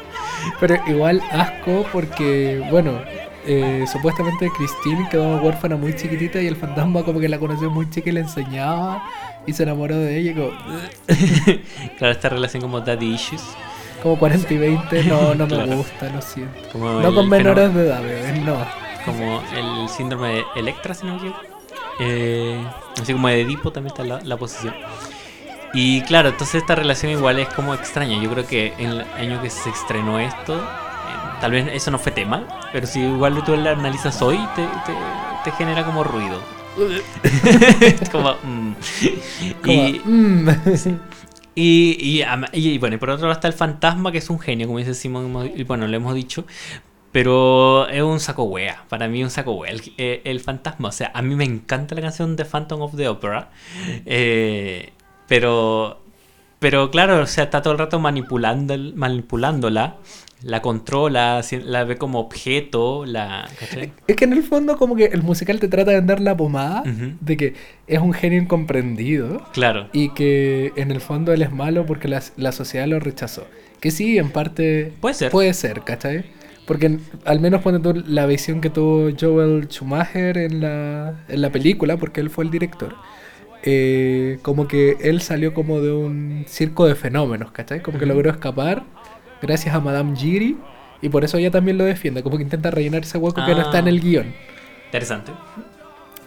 [0.60, 3.00] Pero igual asco porque, bueno,
[3.46, 7.88] eh, supuestamente Christine quedó huérfana muy chiquitita y el fantasma como que la conoció muy
[7.90, 9.02] chica y le enseñaba
[9.46, 10.30] y se enamoró de ella.
[10.30, 10.50] y Como,
[11.98, 13.42] Claro, esta relación como daddy issues.
[14.02, 16.58] Como 40 y 20, no, no me gusta, lo siento.
[16.72, 18.56] Como No con menores de edad, bebé, no.
[19.04, 21.40] Como el síndrome de Electra, si no me equivoco.
[21.98, 22.60] Eh,
[23.00, 24.74] así como de Edipo también está la, la posición.
[25.72, 28.20] Y claro, entonces esta relación igual es como extraña.
[28.22, 30.60] Yo creo que en el año que se estrenó esto, eh,
[31.40, 34.94] tal vez eso no fue tema, pero si igual tú la analizas hoy, te, te,
[35.44, 36.40] te genera como ruido.
[38.12, 38.74] como, mm.
[39.62, 40.48] Como, Y, mm.
[41.56, 42.22] Y,
[42.78, 45.50] bueno, y por otro lado está el fantasma, que es un genio, como dice Simón,
[45.56, 46.44] y bueno, lo hemos dicho.
[47.12, 49.72] Pero es un saco wea, para mí un saco wea.
[49.72, 53.08] El, eh, fantasma, o sea, a mí me encanta la canción de Phantom of the
[53.08, 53.50] Opera.
[54.04, 54.92] eh,
[55.26, 56.02] pero,
[56.58, 59.96] pero claro, o sea, está todo el rato manipulándola,
[60.42, 63.48] la controla, la ve como objeto, la...
[64.06, 66.82] Es que en el fondo como que el musical te trata de vender la pomada
[66.84, 67.54] de que
[67.86, 69.88] es un genio incomprendido Claro.
[69.92, 73.46] y que en el fondo él es malo porque la, la sociedad lo rechazó.
[73.80, 75.30] Que sí, en parte Puede ser.
[75.30, 76.24] puede ser, ¿cachai?
[76.66, 81.50] Porque al menos cuando tú la visión que tuvo Joel Schumacher en la, en la
[81.50, 82.94] película, porque él fue el director,
[83.62, 87.82] eh, como que él salió como de un circo de fenómenos, ¿cachai?
[87.82, 88.84] Como que logró escapar
[89.42, 90.56] gracias a Madame Giri
[91.02, 93.60] y por eso ella también lo defiende, como que intenta rellenar ese hueco que no
[93.60, 93.90] está en Ah.
[93.90, 94.34] el guion,
[94.86, 95.32] Interesante.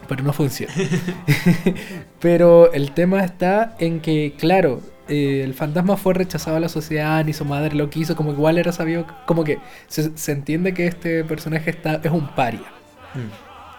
[0.07, 0.73] pero no funciona.
[2.19, 7.23] pero el tema está en que, claro, eh, el fantasma fue rechazado a la sociedad,
[7.25, 10.85] ni su madre lo quiso, como igual era sabido, como que se, se entiende que
[10.87, 12.67] este personaje está, es un paria.
[13.15, 13.31] Mm.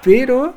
[0.03, 0.55] Pero,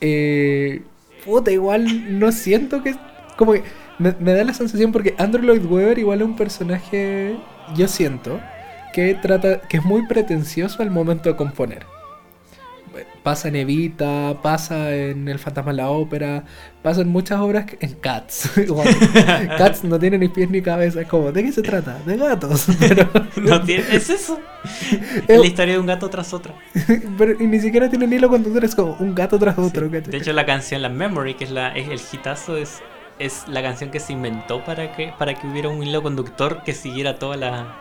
[0.00, 0.82] eh,
[1.24, 2.94] puta, igual no siento que.
[3.36, 3.64] Como que
[3.98, 7.34] me, me da la sensación porque Andrew Lloyd Webber igual es un personaje,
[7.76, 8.40] yo siento,
[8.92, 11.86] que trata que es muy pretencioso al momento de componer.
[13.24, 16.44] Pasa en Evita, pasa en El Fantasma en la Ópera,
[16.82, 18.50] pasa en muchas obras, que- en Cats.
[19.58, 21.98] Cats no tiene ni pies ni cabeza, es como, ¿de qué se trata?
[22.06, 22.66] De gatos.
[22.78, 24.38] Pero, No tiene, es eso.
[25.26, 26.54] Es- la historia de un gato tras otra.
[27.18, 29.88] pero y ni siquiera tiene ni hilo conductor, es como un gato tras otro.
[29.88, 32.80] De hecho, la canción, la Memory, que es, la, es el hitazo, es,
[33.18, 36.74] es la canción que se inventó para que, para que hubiera un hilo conductor que
[36.74, 37.76] siguiera toda la,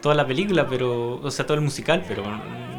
[0.00, 2.24] toda la película, pero, o sea, todo el musical, pero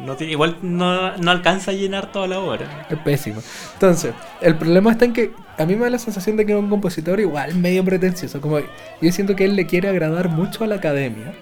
[0.04, 2.86] no tiene, igual no, no alcanza a llenar toda la obra.
[2.90, 3.40] Es pésimo.
[3.74, 6.58] Entonces, el problema está en que a mí me da la sensación de que es
[6.58, 8.40] un compositor igual medio pretencioso.
[8.40, 11.34] Como yo siento que él le quiere agradar mucho a la academia.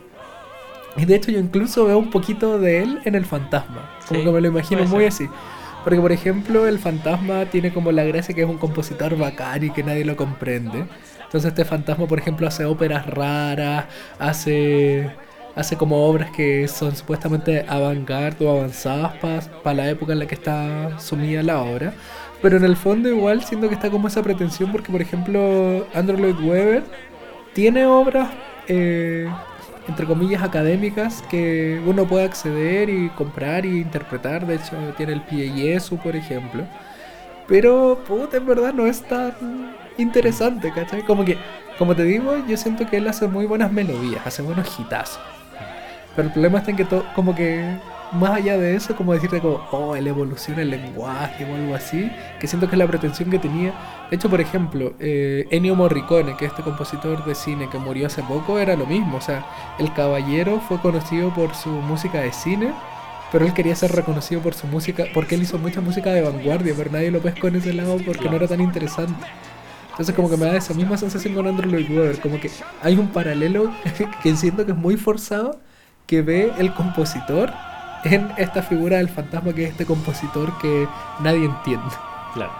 [0.97, 3.91] Y de hecho yo incluso veo un poquito de él en el fantasma.
[4.09, 5.29] Como Sí, que me lo imagino muy así.
[5.85, 9.71] Porque por ejemplo el fantasma tiene como la gracia que es un compositor bacán y
[9.71, 10.85] que nadie lo comprende.
[11.25, 13.87] Entonces este fantasma por ejemplo hace óperas raras,
[14.19, 15.11] hace
[15.57, 19.15] hace como obras que son supuestamente avant-garde o avanzadas
[19.63, 21.95] para la época en la que está sumida la obra.
[22.43, 26.19] Pero en el fondo igual siento que está como esa pretensión porque por ejemplo Andrew
[26.19, 26.83] Lloyd Webber
[27.53, 28.31] tiene obras
[28.69, 29.29] eh,
[29.91, 34.47] entre comillas académicas que uno puede acceder y comprar y interpretar.
[34.47, 36.65] De hecho tiene el Pie Jesu por ejemplo.
[37.47, 41.03] Pero puta en verdad no es tan interesante, ¿cachai?
[41.03, 41.37] Como que,
[41.79, 45.21] como te digo, yo siento que él hace muy buenas melodías, hace buenos hitazos.
[46.15, 47.77] Pero el problema está en que todo, como que
[48.13, 52.11] más allá de eso, como decirte como, oh, él evoluciona el lenguaje o algo así,
[52.41, 53.73] que siento que es la pretensión que tenía.
[54.11, 58.07] De hecho, por ejemplo, eh, Ennio Morricone, que es este compositor de cine que murió
[58.07, 59.19] hace poco, era lo mismo.
[59.19, 59.47] O sea,
[59.79, 62.73] el caballero fue conocido por su música de cine,
[63.31, 66.75] pero él quería ser reconocido por su música, porque él hizo mucha música de vanguardia,
[66.77, 69.27] pero nadie lo pescó en ese lado porque no era tan interesante.
[69.91, 72.51] Entonces como que me da esa misma sensación con Andrew Lloyd Webber, como que
[72.83, 73.71] hay un paralelo
[74.23, 75.61] que siento que es muy forzado,
[76.07, 77.53] que ve el compositor
[78.05, 80.89] en esta figura del fantasma que es este compositor que
[81.21, 81.95] nadie entiende.
[82.35, 82.53] Claro.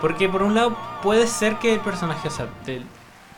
[0.00, 2.46] Porque por un lado puede ser que el personaje, o sea,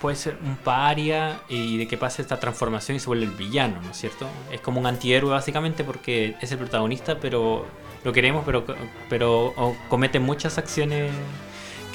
[0.00, 3.80] puede ser un paria y de que pase esta transformación y se vuelve el villano,
[3.82, 4.26] ¿no es cierto?
[4.50, 7.66] Es como un antihéroe básicamente porque es el protagonista, pero
[8.04, 8.64] lo queremos, pero,
[9.08, 9.54] pero
[9.88, 11.10] comete muchas acciones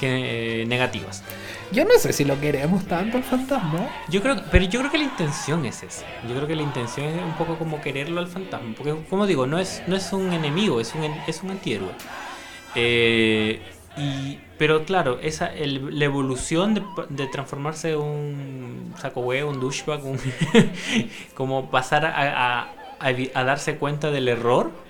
[0.02, 1.22] que, eh, negativas.
[1.70, 3.88] Yo no sé si lo queremos tanto al fantasma.
[4.08, 6.06] Yo creo, pero yo creo que la intención es esa.
[6.22, 9.46] Yo creo que la intención es un poco como quererlo al fantasma, porque como digo,
[9.46, 11.94] no es no es un enemigo, es un es un antihéroe.
[12.74, 13.62] Eh,
[13.94, 19.60] y pero claro, esa el- la evolución de, de transformarse en un saco huevo, un
[19.60, 20.18] douchebag, un
[21.34, 24.81] como pasar a, a- a evi- a darse cuenta del error,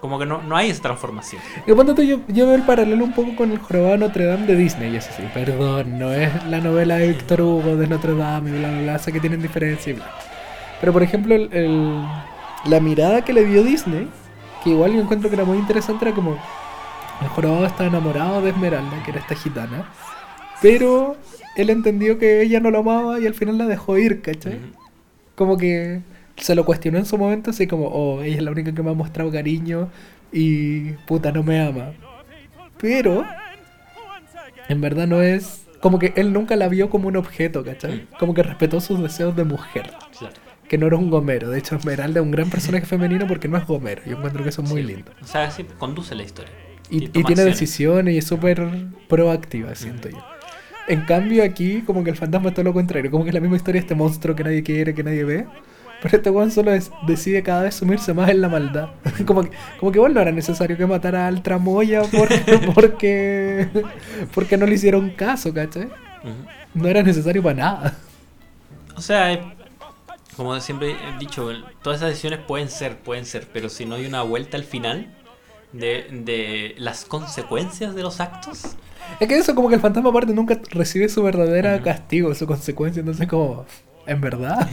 [0.00, 1.42] como que no, no hay esa transformación.
[1.66, 4.46] Y ponte tú, yo, yo veo el paralelo un poco con el jorobado Notre Dame
[4.46, 8.14] de Disney, y eso sí, perdón, no es la novela de Víctor Hugo de Notre
[8.14, 10.10] Dame y bla bla bla, sé que tienen diferencia y bla.
[10.80, 12.04] Pero por ejemplo, el, el-
[12.64, 14.08] la mirada que le dio Disney,
[14.64, 16.38] que igual yo encuentro que era muy interesante, era como
[17.20, 19.84] el jorobado está enamorado de Esmeralda, que era esta gitana,
[20.60, 21.16] pero
[21.54, 24.56] él entendió que ella no lo amaba y al final la dejó ir, ¿cachai?
[24.56, 24.66] Ujú.
[25.34, 26.02] como que
[26.40, 28.90] se lo cuestionó en su momento, así como, oh, ella es la única que me
[28.90, 29.88] ha mostrado cariño
[30.32, 31.92] y puta no me ama.
[32.78, 33.26] Pero,
[34.68, 38.06] en verdad no es, como que él nunca la vio como un objeto, ¿cachai?
[38.18, 39.92] Como que respetó sus deseos de mujer,
[40.68, 41.50] que no era un gomero.
[41.50, 44.02] De hecho, Esmeralda es un gran personaje femenino porque no es gomero.
[44.06, 45.12] Yo encuentro que eso es muy lindo.
[45.22, 46.52] O sea, sí, conduce la historia.
[46.88, 48.66] Y, tiene decisiones y es súper
[49.08, 50.18] proactiva, siento yo.
[50.88, 53.10] En cambio aquí, como que el fantasma es todo lo contrario.
[53.10, 55.46] Como que es la misma historia de este monstruo que nadie quiere, que nadie ve.
[56.02, 58.90] Pero este weón solo es- decide cada vez sumirse más en la maldad.
[59.26, 63.68] como, que, como que igual no era necesario que matara al tramoya porque, porque,
[64.34, 65.88] porque no le hicieron caso, ¿cachai?
[66.74, 67.98] No era necesario para nada.
[68.96, 69.42] O sea, eh,
[70.36, 71.50] como siempre he dicho,
[71.82, 75.14] todas esas decisiones pueden ser, pueden ser, pero si no hay una vuelta al final
[75.72, 78.76] de, de las consecuencias de los actos,
[79.18, 83.00] Es que eso como que el fantasma aparte nunca recibe su verdadera castigo, su consecuencia.
[83.00, 83.66] Entonces como,
[84.10, 84.68] ¿en verdad?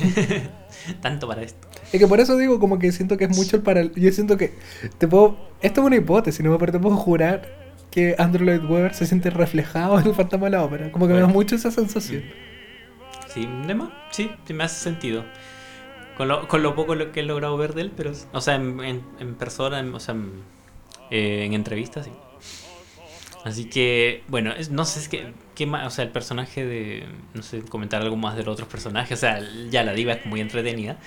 [1.02, 1.68] tanto para esto.
[1.94, 4.36] Es que por eso digo como que siento que es mucho el para Yo siento
[4.38, 4.54] que
[4.98, 5.38] te puedo...
[5.62, 7.48] Esto es una hipótesis, no pero te puedo jurar
[7.92, 10.92] que Andrew Lloyd Webber se siente reflejado en el fantasma de la ópera.
[10.92, 11.40] Como que me da Bueno.
[11.40, 12.24] mucho esa sensación.
[13.34, 15.24] Sí, de más, sí, sí me hace sentido.
[16.18, 18.12] Con lo, con lo poco lo que he logrado ver de él, pero.
[18.34, 20.32] O sea, en, en, en persona, en- o sea, en,
[21.12, 22.12] eh, en entrevistas, sí.
[23.48, 27.06] Así que, bueno, es- no sé, es que, qué más, o sea, el personaje de,
[27.34, 30.26] no sé, comentar algo más de los otros personajes, o sea, ya la diva es
[30.26, 30.98] muy entretenida,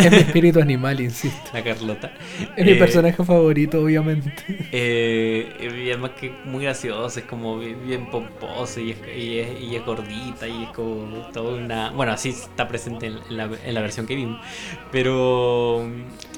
[0.00, 1.50] Es mi espíritu animal, insisto.
[1.52, 2.12] la Carlota.
[2.56, 4.32] Es mi Eh, personaje favorito, obviamente.
[4.72, 9.76] Eh, y además que muy gracioso, es como bien, pomposo y es, y, es, y
[9.76, 11.90] es gordita y es como toda una...
[11.90, 14.40] Bueno, así está presente en, la, en la versión que vimos,
[14.90, 15.86] pero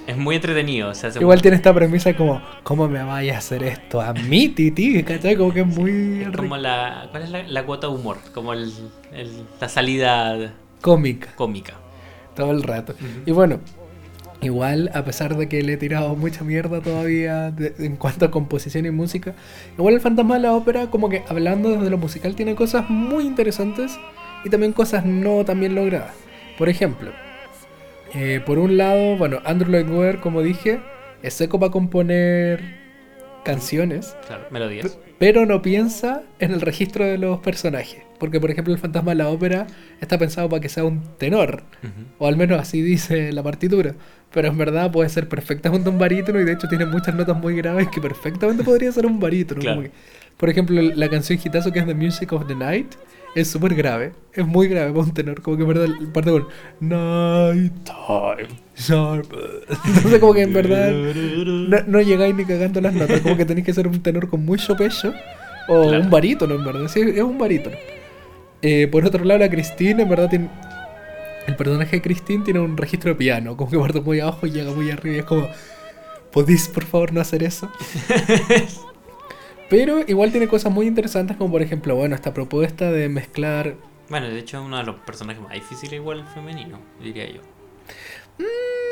[0.07, 0.89] es muy entretenido.
[0.91, 4.13] O sea, se- Igual tiene esta premisa como, ¿cómo me vaya a hacer esto a
[4.15, 5.03] mí, Titi?
[5.03, 5.37] ¿Cachai?
[5.37, 7.09] Como que es muy es como la...
[7.11, 8.19] ¿Cuál es la, la cuota de humor?
[8.35, 8.73] Como el,
[9.13, 11.75] el- la salida cómica cómica.
[12.35, 12.95] todo el rato.
[13.25, 13.59] Y bueno,
[14.43, 18.31] igual, a pesar de que le he tirado mucha mierda todavía de- en cuanto a
[18.31, 19.35] composición y música,
[19.77, 23.25] igual el fantasma de la ópera, como que hablando desde lo musical, tiene cosas muy
[23.25, 23.99] interesantes
[24.45, 26.13] y también cosas no tan bien logradas.
[26.59, 27.11] Por ejemplo,
[28.17, 30.81] eh, por un lado, bueno, Andrew Lloyd Webber, como dije,
[31.23, 32.61] es seco para componer
[33.45, 34.99] canciones, Claro, melodías.
[35.19, 38.03] pero no piensa en el registro de los personajes.
[38.19, 39.67] Porque, por ejemplo, el fantasma de la ópera
[40.01, 41.63] está pensado para que sea un tenor,
[42.19, 43.95] o al menos así dice la partitura.
[44.33, 47.55] Pero en verdad puede ser perfectamente un barítono y de hecho tiene muchas notas muy
[47.55, 49.61] graves que perfectamente podría ser un barítono.
[49.61, 49.77] Claro.
[49.77, 49.95] como que-
[50.37, 52.95] por ejemplo, la canción Hitazo que es The Music of the Night
[53.37, 54.13] es súper grave.
[54.33, 55.41] Es muy grave para un tenor.
[55.43, 56.47] Como que en verdad parte con
[56.81, 58.49] Night Time.
[58.77, 59.33] Sharp.
[59.87, 63.21] Entonces como que en verdad no, no llegáis ni cagando las notas.
[63.21, 65.13] Como que tenéis que ser un tenor con mucho pecho.
[65.69, 66.01] O Claro.
[66.05, 66.89] un barítono, en verdad.
[66.89, 67.77] Sí, es un barítono.
[68.63, 70.49] Eh, por otro lado, la Christine, en verdad, tiene.
[71.47, 73.57] El personaje de Christine tiene un registro de piano.
[73.57, 75.17] Como que parte muy abajo y llega muy arriba.
[75.17, 75.49] Y es como.
[76.33, 77.71] ¿Podéis, por favor, no hacer eso?
[79.69, 83.75] Pero igual tiene cosas muy interesantes, como por ejemplo, bueno, esta propuesta de mezclar.
[84.09, 87.41] Bueno, de hecho es uno de los personajes más difíciles igual femenino, diría yo.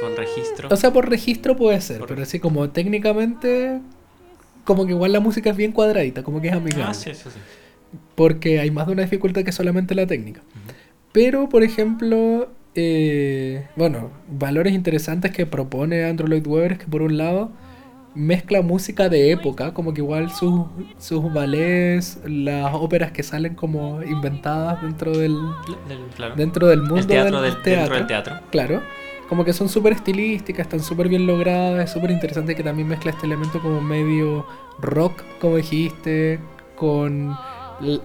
[0.00, 0.68] Con registro.
[0.70, 3.80] O sea, por registro puede ser, Por- pero así como técnicamente.
[4.64, 6.84] Como que igual la música es bien cuadradita, como que es amigable.
[6.88, 7.38] ah, sí, sí, sí.
[8.14, 10.40] Porque hay más de una dificultad que solamente la técnica.
[11.12, 17.02] Pero, por ejemplo, eh, bueno, valores interesantes que propone Andrew Lloyd Webber es que por
[17.02, 17.52] un lado
[18.14, 20.66] mezcla música de época, como que igual sus,
[20.98, 25.36] sus ballets, las óperas que salen como inventadas dentro del,
[25.88, 26.34] Del- claro.
[26.36, 27.80] dentro del mundo el teatro del, del, teatro.
[27.82, 28.34] dentro del teatro.
[28.50, 28.82] Claro,
[29.28, 33.10] como que son súper estilísticas, están súper bien logradas, es súper interesante que también mezcla
[33.10, 34.46] este elemento como medio
[34.78, 36.38] rock, como dijiste,
[36.76, 37.36] con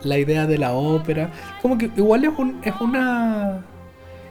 [0.03, 1.31] la idea de la ópera.
[1.61, 3.61] Como que igual es un, es una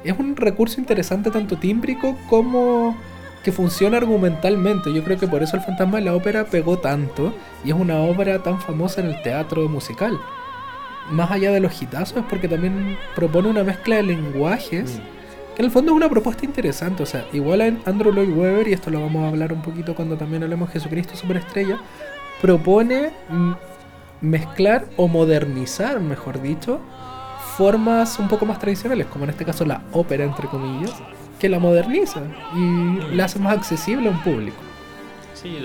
[0.05, 2.97] es un recurso interesante tanto tímbrico como
[3.43, 4.93] que funciona argumentalmente.
[4.93, 7.33] Yo creo que por eso el fantasma de la ópera pegó tanto
[7.65, 10.19] y es una ópera tan famosa en el teatro musical.
[11.11, 15.55] Más allá de los hitazos es porque también propone una mezcla de lenguajes Mm.
[15.55, 18.69] que en el fondo es una propuesta interesante, o sea, igual a Andrew Lloyd Webber,
[18.69, 21.79] y esto lo vamos a hablar un poquito cuando también hablemos de Jesucristo Superestrella,
[22.43, 23.53] propone mm,
[24.21, 26.81] mezclar o modernizar, mejor dicho,
[27.57, 30.93] formas un poco más tradicionales, como en este caso la ópera, entre comillas,
[31.39, 32.23] que la moderniza
[32.55, 34.57] y la hace más accesible a un público.
[35.35, 35.57] Sí,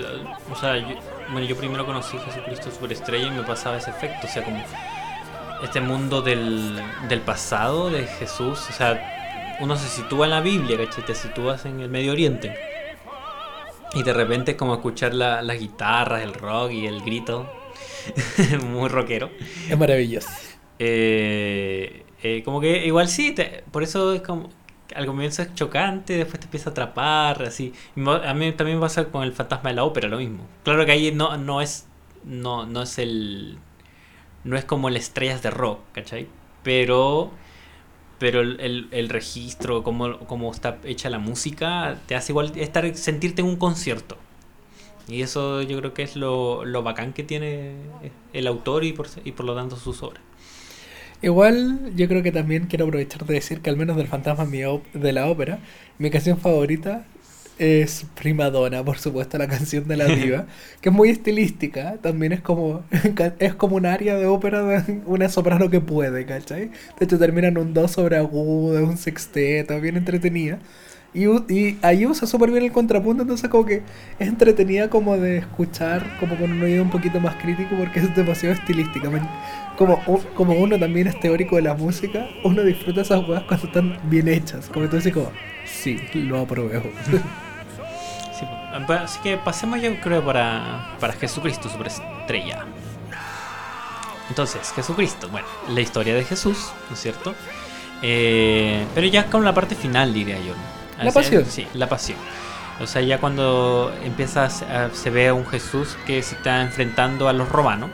[0.52, 0.94] o sea, yo,
[1.32, 4.62] bueno, yo primero conocí Jesucristo Superestrella y me pasaba ese efecto, o sea, como
[5.64, 10.76] este mundo del, del pasado de Jesús, o sea, uno se sitúa en la Biblia,
[10.76, 11.04] ¿cachai?
[11.04, 12.54] Te sitúas en el Medio Oriente.
[13.94, 17.48] Y de repente es como escuchar la- las guitarras, el rock y el grito,
[18.66, 19.30] muy rockero.
[19.68, 20.28] Es maravilloso.
[20.78, 24.50] Eh, eh, como que igual sí, te- por eso es como
[24.94, 27.72] al comienzo es chocante, después te empieza a atrapar, así.
[28.24, 30.46] A mí también pasa con el fantasma de la ópera, lo mismo.
[30.64, 31.86] Claro que ahí no, no es
[32.24, 33.58] no, no es el
[34.44, 36.28] no es como el estrellas de rock, ¿cachai?
[36.62, 37.30] Pero
[38.18, 42.94] pero el, el- el registro, cómo, cómo está hecha la música, te hace igual estar
[42.96, 44.16] sentirte en un concierto.
[45.08, 47.76] Y eso yo creo que es lo, lo bacán que tiene
[48.32, 50.22] el autor y por, y por lo tanto sus obras.
[51.24, 55.12] Igual yo creo que también quiero aprovechar de decir que al menos del fantasma de
[55.12, 55.58] la ópera,
[55.98, 57.04] mi canción favorita
[57.58, 60.46] es Prima Donna, por supuesto, la canción de la diva,
[60.82, 62.84] que es muy estilística, también es como
[63.38, 66.70] es como un área de ópera de una soprano que puede, ¿cachai?
[66.98, 70.58] De hecho termina en un do sobre agudo, un sexteto, bien entretenida.
[71.14, 73.84] Y, y ahí usa súper bien el contrapunto, entonces como que
[74.18, 78.14] es entretenida como de escuchar, como con un oído un poquito más crítico porque es
[78.16, 79.08] demasiado estilística.
[79.10, 79.20] me-
[79.76, 83.66] como, u- como uno también es teórico de la música, uno disfruta esas cosas cuando
[83.66, 84.68] están bien hechas.
[84.72, 85.30] Como dices como,
[85.64, 86.90] sí, lo apruebo.
[88.36, 88.44] Sí,
[88.88, 92.64] Así que pasemos yo creo para, para Jesucristo, superestrella.
[94.28, 97.34] Entonces, Jesucristo, bueno, la historia de Jesús, ¿no es cierto?
[98.02, 100.54] Eh, pero ya con la parte final, diría yo.
[101.00, 101.44] La pasión.
[101.46, 102.18] Sí, la pasión.
[102.80, 107.32] O sea, ya cuando empiezas, se ve a un Jesús que se está enfrentando a
[107.32, 107.90] los romanos.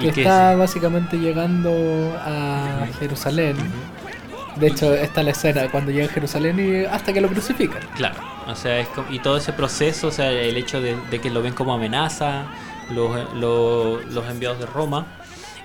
[0.00, 3.56] Y que, está básicamente llegando a Jerusalén.
[4.56, 7.80] De hecho, está la escena cuando llega a Jerusalén y hasta que lo crucifican.
[7.94, 11.42] Claro, o sea, es y todo ese proceso, o sea, el hecho de, que lo
[11.42, 12.46] ven como amenaza,
[12.90, 15.06] los, los enviados de Roma,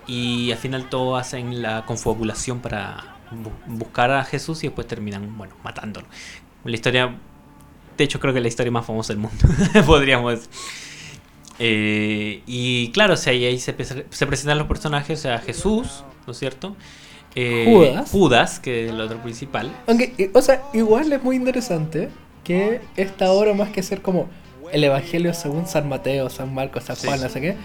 [0.06, 3.16] y al final todos hacen la confabulación para
[3.66, 6.08] buscar a Jesús y después terminan, bueno, matándolo.
[6.64, 7.16] La historia,
[7.98, 9.48] de hecho creo que es la historia más famosa del mundo,
[9.86, 10.50] podríamos decir.
[11.60, 16.32] Eh, y claro, o sea, ahí se, se, presentan los personajes, o sea, Jesús, ¿no
[16.32, 16.76] es cierto?
[17.36, 18.12] Eh, Judas.
[18.12, 19.72] Judas, que es el otro principal.
[19.88, 22.10] Aunque, o sea, igual es muy interesante
[22.44, 24.30] que esta obra, más que ser como
[24.72, 27.56] el Evangelio según San Mateo, San Marcos, San Juan, no sé qué,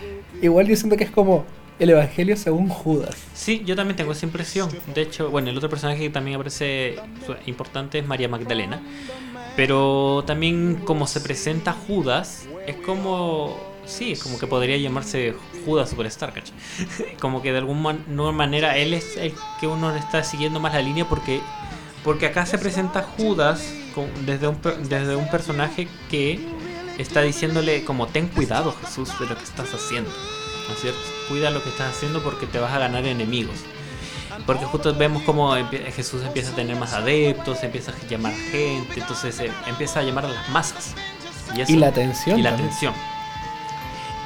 [0.42, 1.44] igual yo siento que es como
[1.78, 3.16] el Evangelio según Judas.
[3.34, 4.68] Sí, yo también tengo esa impresión.
[4.94, 6.96] De hecho, bueno, el otro personaje que también aparece
[7.46, 8.82] importante es María Magdalena.
[9.56, 13.67] Pero también como se presenta Judas, es como...
[13.88, 15.34] Sí, es como que podría llamarse
[15.64, 16.54] Judas Superstar, ¿cachai?
[17.20, 17.96] como que de alguna
[18.32, 21.40] manera él es el que uno le está siguiendo más la línea porque,
[22.04, 23.72] porque acá se presenta Judas
[24.26, 24.58] desde, un,
[24.88, 26.38] desde un personaje que
[26.98, 30.10] está diciéndole como ten cuidado Jesús de lo que estás haciendo.
[30.68, 31.00] ¿no es cierto?
[31.28, 33.56] Cuida lo que estás haciendo porque te vas a ganar enemigos.
[34.46, 35.54] Porque justo vemos como
[35.96, 40.26] Jesús empieza a tener más adeptos, empieza a llamar gente, entonces eh, empieza a llamar
[40.26, 40.94] a las masas.
[41.66, 42.38] Y, la atención.
[42.38, 42.94] Y la atención.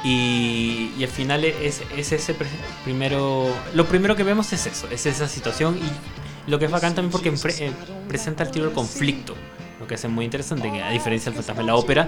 [0.03, 2.35] Y, al final es, ese
[2.83, 3.47] primero.
[3.73, 5.77] Lo primero que vemos es eso, es esa situación.
[5.77, 7.71] Y lo que es bacán también porque eh,
[8.07, 9.35] presenta el tiro del conflicto
[9.83, 12.07] lo que hace muy interesante, que a diferencia del fantasma de la ópera,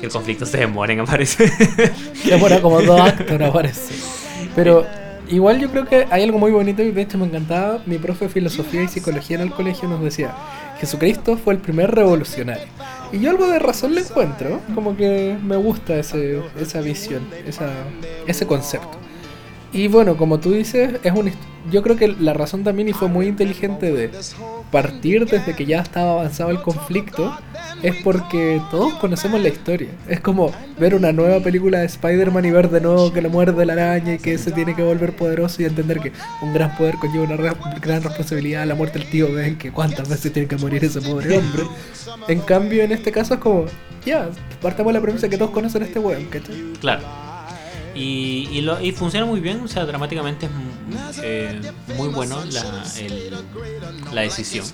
[0.00, 1.50] que el conflicto se demora en aparecer.
[2.24, 3.96] Demora como dos actos en aparecer.
[4.56, 4.84] Pero
[5.28, 7.80] igual yo creo que hay algo muy bonito y de hecho me encantaba.
[7.86, 10.34] Mi profe de filosofía y psicología en el colegio nos decía:
[10.80, 12.66] Jesucristo fue el primer revolucionario.
[13.12, 17.70] Y yo algo de razón le encuentro, como que me gusta ese, esa visión, esa,
[18.26, 19.01] ese concepto.
[19.72, 21.30] Y bueno, como tú dices, es un,
[21.70, 24.10] yo creo que la razón también, y fue muy inteligente de
[24.70, 27.34] partir desde que ya estaba avanzado el conflicto,
[27.82, 29.88] es porque todos conocemos la historia.
[30.08, 33.64] Es como ver una nueva película de Spider-Man y ver de nuevo que le muerde
[33.64, 36.12] la araña y que se tiene que volver poderoso y entender que
[36.42, 38.66] un gran poder conlleva una gran responsabilidad.
[38.66, 41.62] La muerte del tío ven que cuántas veces tiene que morir ese pobre hombre.
[42.28, 43.64] En cambio, en este caso es como,
[44.04, 44.28] ya,
[44.60, 46.28] partamos la premisa que todos conocen a este weón,
[46.80, 47.31] Claro.
[47.94, 51.60] Y, y, lo, y, funciona muy bien, o sea, dramáticamente es eh,
[51.96, 52.84] muy bueno la,
[54.12, 54.66] la decisión.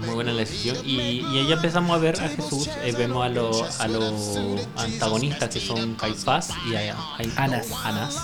[0.00, 0.76] Muy buena la decisión.
[0.84, 4.38] Y, y ahí empezamos a ver a Jesús, eh, vemos a los a los
[4.76, 6.96] antagonistas que son Caifás y a,
[7.36, 7.68] Anas.
[7.84, 8.16] Anas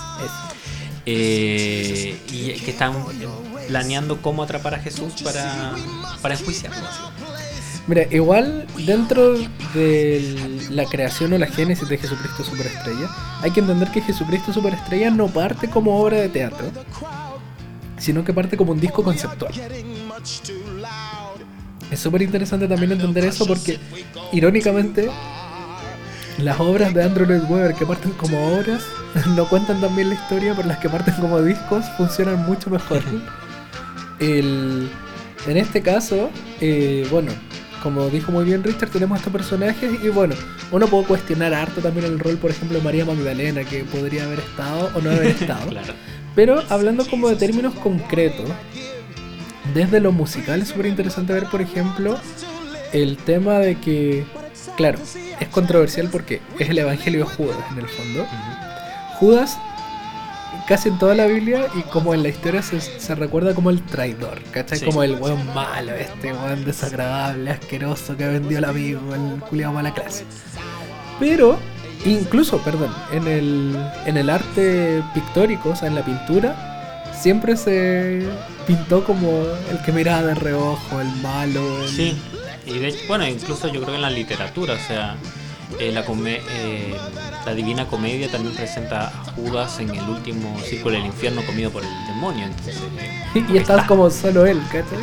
[1.05, 2.93] eh, y que están
[3.67, 5.73] planeando cómo atrapar a Jesús para,
[6.21, 6.87] para enjuiciarlo.
[7.91, 9.33] Mira, igual dentro
[9.73, 13.09] de la creación o la génesis de Jesucristo Superestrella,
[13.41, 16.71] hay que entender que Jesucristo Superestrella no parte como obra de teatro,
[17.97, 19.51] sino que parte como un disco conceptual.
[21.91, 23.77] Es súper interesante también entender eso porque,
[24.31, 25.11] irónicamente,
[26.37, 28.83] las obras de Andrew Lloyd Webber que parten como obras
[29.35, 33.01] no cuentan también la historia, pero las que parten como discos funcionan mucho mejor.
[34.19, 34.89] El,
[35.45, 36.29] en este caso,
[36.61, 37.33] eh, bueno,
[37.81, 40.35] como dijo muy bien Richard, tenemos estos personajes y bueno,
[40.71, 44.39] uno puede cuestionar harto también el rol, por ejemplo, de María Magdalena, que podría haber
[44.39, 45.71] estado o no haber estado.
[46.35, 48.49] Pero hablando como de términos concretos,
[49.73, 52.17] desde lo musical es súper interesante ver, por ejemplo,
[52.93, 54.25] el tema de que,
[54.77, 54.99] claro,
[55.39, 58.25] es controversial porque es el Evangelio de Judas en el fondo.
[59.19, 59.57] Judas
[60.71, 64.41] casi en toda la Biblia y como en la historia se, recuerda como el traidor,
[64.51, 64.79] ¿cachai?
[64.79, 69.93] Como el weón malo, este weón desagradable, asqueroso que vendió el amigo, el culiado mala
[69.93, 70.23] clase.
[71.19, 71.59] Pero,
[72.05, 78.25] incluso, perdón, en el, en el arte pictórico, o sea, en la pintura, siempre se
[78.65, 81.85] pintó como el que miraba de reojo, el malo.
[81.85, 82.15] Sí,
[82.65, 85.17] y de hecho, bueno, incluso yo creo que en la literatura, o sea,
[85.79, 86.95] eh, la, eh,
[87.45, 91.83] la Divina Comedia también presenta a Judas en el último círculo del infierno comido por
[91.83, 92.47] el demonio.
[93.35, 94.99] Eh, y estás como solo él, ¿cachai?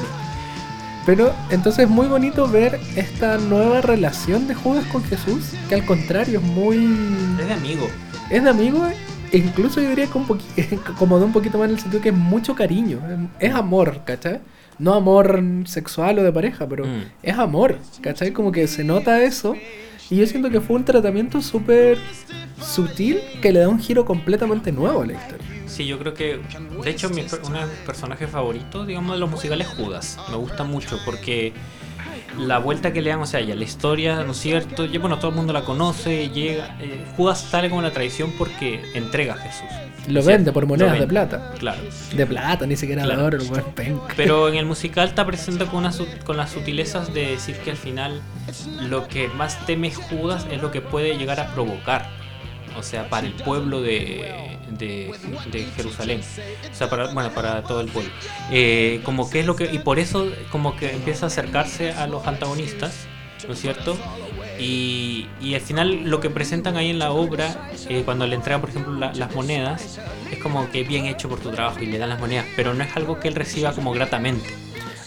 [1.07, 5.87] Pero entonces es muy bonito ver esta nueva relación de Judas con Jesús, que al
[5.87, 6.77] contrario es muy...
[7.41, 7.89] Es de amigo.
[8.29, 8.87] Es de amigo,
[9.33, 10.27] e incluso yo diría que un
[10.99, 13.01] como de un poquito más en el sentido que es mucho cariño,
[13.39, 14.41] es amor, ¿cachai?
[14.79, 17.03] No amor sexual o de pareja, pero mm.
[17.23, 18.33] es amor, ¿cachai?
[18.33, 19.57] Como que se nota eso
[20.11, 21.99] Y yo siento que fue un tratamiento súper
[22.63, 25.47] sutil que le da un giro completamente nuevo a la historia.
[25.67, 26.41] Sí, yo creo que,
[26.83, 30.19] de hecho, mi, uno de mis personajes favoritos, digamos, de los musicales es Judas.
[30.31, 31.53] Me gusta mucho porque
[32.37, 34.85] la vuelta que le dan, o sea, ya la historia, ¿no es cierto?
[34.85, 36.77] Ya, bueno, todo el mundo la conoce, llega.
[36.81, 39.67] eh, Judas sale como la tradición porque entrega a Jesús.
[40.09, 41.53] Lo vende por monedas de plata.
[41.59, 41.81] Claro.
[42.15, 43.21] De plata, ni siquiera Claro.
[43.21, 43.45] de oro.
[44.17, 45.91] Pero en el musical está presente con, una
[46.25, 48.21] con las sutilezas de decir que al final
[48.89, 52.09] lo que más teme Judas es lo que puede llegar a provocar.
[52.79, 55.13] O sea, para el pueblo de, de,
[55.51, 56.21] de Jerusalén.
[56.71, 58.11] O sea, para, bueno, para todo el pueblo.
[58.53, 59.65] Eh, como que es lo que.
[59.73, 63.07] Y por eso como que empieza a acercarse a los antagonistas,
[63.47, 63.97] ¿no es cierto?
[64.61, 68.61] Y, y al final lo que presentan ahí en la obra, eh, cuando le entregan,
[68.61, 69.99] por ejemplo, la- las monedas,
[70.33, 72.83] es como que bien hecho por tu trabajo y le dan las monedas, pero no
[72.83, 74.49] es algo que él reciba como gratamente.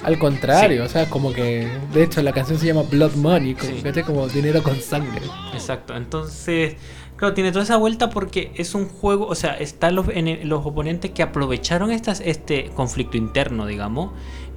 [0.03, 1.69] Al contrario, o sea, como que.
[1.93, 3.81] De hecho, la canción se llama Blood Money, como, Sí.
[3.83, 4.03] ¿cachai?
[4.03, 5.21] como dinero con sangre.
[5.53, 6.75] Exacto, entonces,
[7.21, 10.07] claro, tiene toda esa vuelta porque es un juego, o sea, están los,
[10.43, 14.11] los oponentes que aprovecharon estas, este conflicto interno, digamos.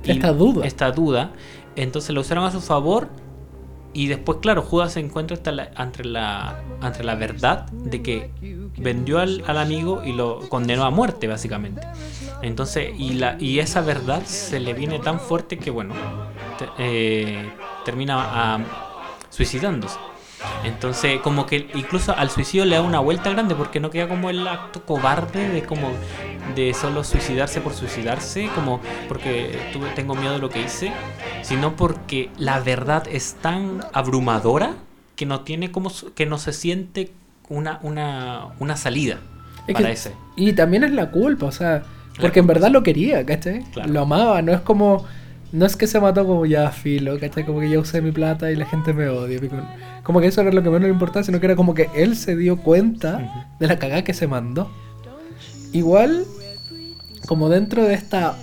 [0.05, 0.67] Esta duda.
[0.67, 1.33] Esta duda,
[1.77, 3.09] entonces lo usaron a su favor
[3.93, 8.31] y después, claro, Judas se encuentra hasta la- entre, la, entre la verdad de que
[8.79, 11.87] vendió al, al amigo y lo condenó a muerte, básicamente.
[12.43, 15.95] Entonces, y, la, y esa verdad se le viene tan fuerte que, bueno,
[16.59, 17.51] te- eh,
[17.85, 18.59] termina ah,
[19.31, 19.99] suicidándose.
[20.65, 24.31] Entonces, como que incluso al suicidio le da una vuelta grande porque no queda como
[24.31, 25.89] el acto cobarde de como
[26.55, 30.93] de solo suicidarse por suicidarse, como porque tuve, tengo miedo de lo que hice,
[31.43, 34.75] sino porque la verdad es tan abrumadora
[35.17, 37.13] que no tiene como que no se siente
[37.49, 39.19] una una, una salida
[39.67, 40.13] Es para que- ese.
[40.37, 41.83] Y también es la culpa, o sea,
[42.21, 43.63] porque en verdad lo quería, ¿cachai?
[43.73, 43.93] Claro.
[43.93, 45.05] Lo amaba, no es como.
[45.55, 47.47] No es que se mató como ya filo, ¿cachai?
[47.47, 49.39] Como que ya usé mi plata y la gente me odia.
[50.03, 52.17] Como que eso era lo que menos le importaba, sino que era como que él
[52.17, 54.69] se dio cuenta de la cagada que se mandó.
[55.73, 56.25] Igual,
[57.29, 58.37] como dentro de esta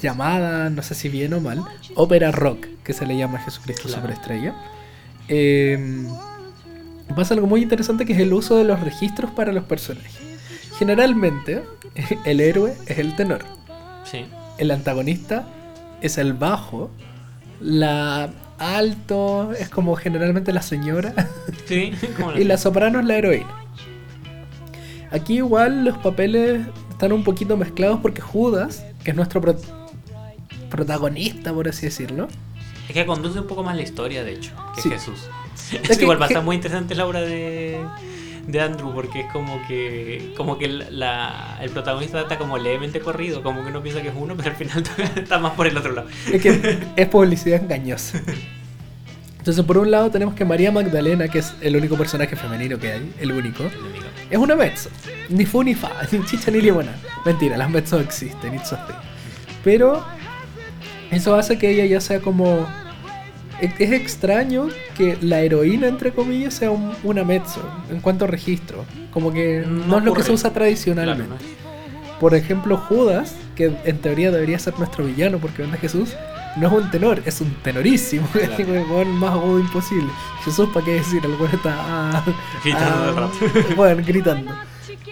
[0.00, 1.62] llamada, no sé si bien o mal,
[1.94, 3.96] ópera rock, que se le llama a Jesucristo Claro.
[4.00, 4.54] Superestrella,
[5.28, 6.06] eh,
[7.14, 10.18] pasa algo muy interesante que es el uso de los registros para los personajes.
[10.78, 11.62] Generalmente,
[12.24, 13.44] el héroe es el tenor,
[14.04, 14.24] Sí.
[14.58, 15.46] el antagonista
[16.00, 16.90] es el bajo,
[17.60, 21.12] la alto es como generalmente la señora
[21.66, 21.92] Sí,
[22.36, 23.50] y la soprano es la heroína.
[25.10, 29.56] Aquí igual los papeles están un poquito mezclados porque Judas, que es nuestro pro-
[30.70, 32.28] protagonista, por así decirlo,
[32.88, 34.90] Es que conduce un poco más la historia, de hecho, que Sí.
[34.90, 35.28] Jesús.
[35.72, 37.78] Es Es que- igual va a estar muy interesante la obra de,
[38.46, 43.42] de Andrew, porque es como que como que la, el protagonista está como levemente corrido,
[43.42, 44.84] como que uno piensa que es uno, pero al final
[45.16, 46.08] está más por el otro lado.
[46.32, 48.20] es que es publicidad engañosa.
[49.38, 52.90] Entonces, por un lado tenemos que María Magdalena, que es el único personaje femenino que
[52.90, 53.70] hay, el único, El
[54.28, 54.90] es una mezzo.
[55.28, 56.96] Ni fu ni fa, ni chicha ni limona.
[57.24, 58.96] Mentira, las mezzos existen, it's a thing.
[59.62, 60.04] Pero
[61.12, 62.66] eso hace que ella ya sea como.
[63.60, 68.84] Es extraño que la heroína, entre comillas, sea un- una mezzo en cuanto a registro.
[69.10, 71.24] Como que no, No es lo que se usa tradicionalmente.
[71.24, 72.18] Claro, ¿no?
[72.20, 76.10] Por ejemplo, Judas, que en teoría debería ser nuestro villano porque vende a Jesús,
[76.56, 78.26] no es un tenor, es un tenorísimo.
[78.32, 78.52] Claro.
[78.52, 78.58] Es
[79.06, 80.08] el más agudo imposible.
[80.44, 81.24] Jesús, ¿para qué decir?
[81.24, 81.74] El weón está.
[81.78, 82.24] ah,
[82.64, 83.30] Gritando ah.
[83.76, 84.52] Bueno, gritando.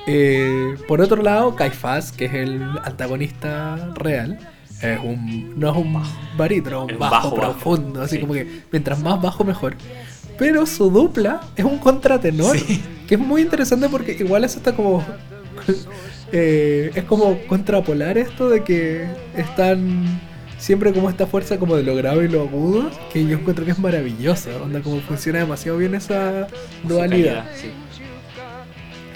[0.06, 4.38] Eh, por otro lado, Caifás, que es el antagonista real,
[4.84, 6.02] es un, no es un
[6.36, 8.20] barítono, es un bajo, profundo, así Sí.
[8.20, 9.74] como que mientras más bajo mejor.
[10.38, 12.82] Pero su dupla es un contratenor, Sí.
[13.06, 15.04] que es muy interesante porque igual eso está como...
[16.32, 19.06] eh, es como contrapolar esto de que
[19.36, 20.20] están
[20.58, 23.72] siempre como esta fuerza como de lo grave y lo agudo, que yo encuentro que
[23.72, 26.46] es maravillosa, onda como funciona demasiado bien esa
[26.82, 27.44] dualidad.
[27.60, 27.68] Sí.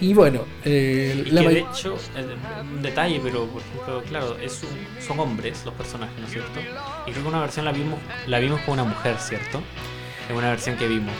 [0.01, 2.25] Y bueno, eh, Y la que de hecho, eh,
[2.73, 6.61] un detalle, pero por ejemplo, claro, es un- son hombres los personajes, ¿no es cierto?
[7.07, 9.61] Y creo que una versión la vimos, la vimos con una mujer, ¿cierto?
[10.31, 11.13] Es una versión que vimos.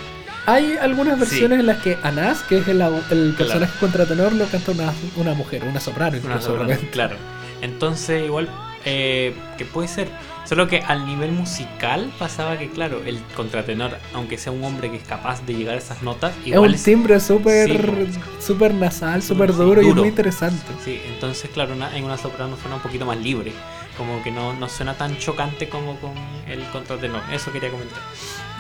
[0.47, 1.21] hay algunas Sí.
[1.21, 5.35] versiones en las que Anás, que es el, el personaje contratenor, lo canta una, una
[5.35, 7.17] mujer, una soprano Una soprano, claro.
[7.61, 8.49] Entonces, igual,
[8.85, 10.09] eh, que puede ser.
[10.45, 14.97] Solo que al nivel musical pasaba que, claro, el contratenor, aunque sea un hombre que
[14.97, 19.23] es capaz de llegar a esas notas, Es igual un timbre súper Sí, súper nasal,
[19.23, 20.63] súper duro, y es muy interesante.
[20.83, 23.53] Sí, entonces, claro, una- en una soprano suena un poquito más libre.
[23.99, 26.13] Como que no, no suena tan chocante como con
[26.47, 27.21] el contratenor.
[27.33, 27.99] Eso quería comentar.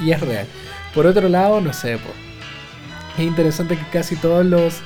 [0.05, 0.47] Y es real.
[0.93, 2.11] Por otro lado, no sé, po,
[3.17, 4.81] es interesante que casi todos los,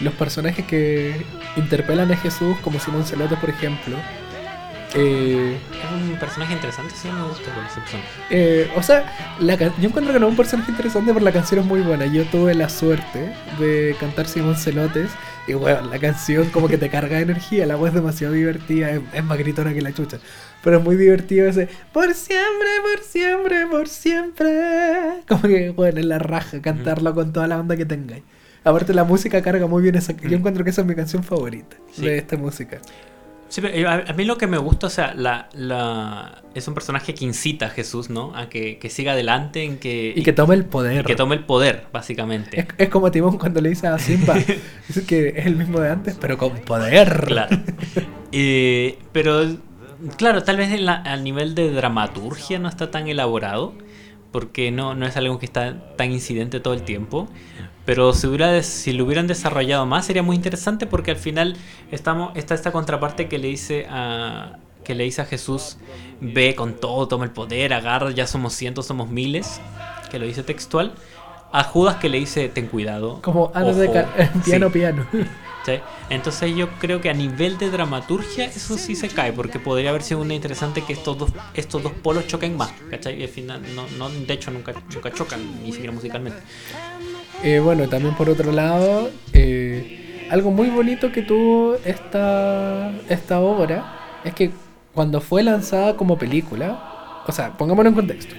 [0.00, 1.22] los personajes que
[1.56, 3.96] interpelan a Jesús, como Simón Celote, por ejemplo,
[4.94, 8.08] Eh, Es un personaje interesante, sí, me gusta por ese personaje.
[8.30, 11.60] eh, o sea, la yo encuentro que no es un personaje interesante, pero la canción
[11.60, 12.06] es muy buena.
[12.06, 15.10] Yo tuve la suerte de cantar Simón Celotes.
[15.48, 18.90] Y bueno, la canción como que te carga de energía, la voz es demasiado divertida,
[18.90, 20.18] es, es más gritona que la chucha.
[20.64, 25.22] Pero es muy divertido ese Por siempre, por siempre, por siempre.
[25.28, 28.24] Como que, bueno, es la raja cantarlo con toda la onda que tengáis.
[28.64, 30.12] Aparte la música carga muy bien esa...
[30.16, 30.34] Yo Mm.
[30.34, 32.02] encuentro que esa es mi canción favorita Sí.
[32.02, 32.78] de esta música.
[33.48, 36.74] Sí, pero eh, a, mí lo que me gusta, o sea, la, la, es un
[36.74, 38.34] personaje que incita a Jesús, ¿no?
[38.36, 41.02] A que, que siga adelante, en que, Y que tome el poder.
[41.02, 42.58] y que tome el poder, básicamente.
[42.60, 44.34] Es, es como Timón cuando le dice a Simba,
[44.88, 47.24] dice que es el mismo de antes, pero con poder.
[47.26, 47.56] Claro.
[48.32, 49.40] Eh, pero,
[50.18, 53.72] claro, tal vez en la- al nivel de dramaturgia no está tan elaborado,
[54.32, 57.28] porque no, no es algo que está tan incidente todo el tiempo.
[57.84, 61.56] Pero si, hubiera, si lo hubieran desarrollado más sería muy interesante porque al final
[61.92, 65.76] estamos, está esta contraparte que le dice a, que le dice a Jesús,
[66.20, 69.60] ve con todo, toma el poder, agarra, ya somos cientos, somos miles,
[70.10, 70.92] que lo dice textual.
[71.52, 73.22] A Judas que le dice, ten cuidado.
[73.22, 73.94] Como antes de ojo".
[73.94, 74.72] ca- piano, Sí.
[74.72, 75.06] piano.
[76.10, 80.02] Entonces yo creo que a nivel de dramaturgia eso sí se cae, porque podría haber
[80.02, 83.28] sido una interesante que estos dos, estos dos polos choquen más, ¿cachai?
[83.98, 86.40] No, de hecho nunca, nunca chocan, ni siquiera musicalmente.
[87.42, 94.20] Eh, bueno, también por otro lado, eh, algo muy bonito que tuvo esta, esta obra
[94.24, 94.50] es que
[94.94, 98.34] cuando fue lanzada como película, o sea, pongámoslo en contexto.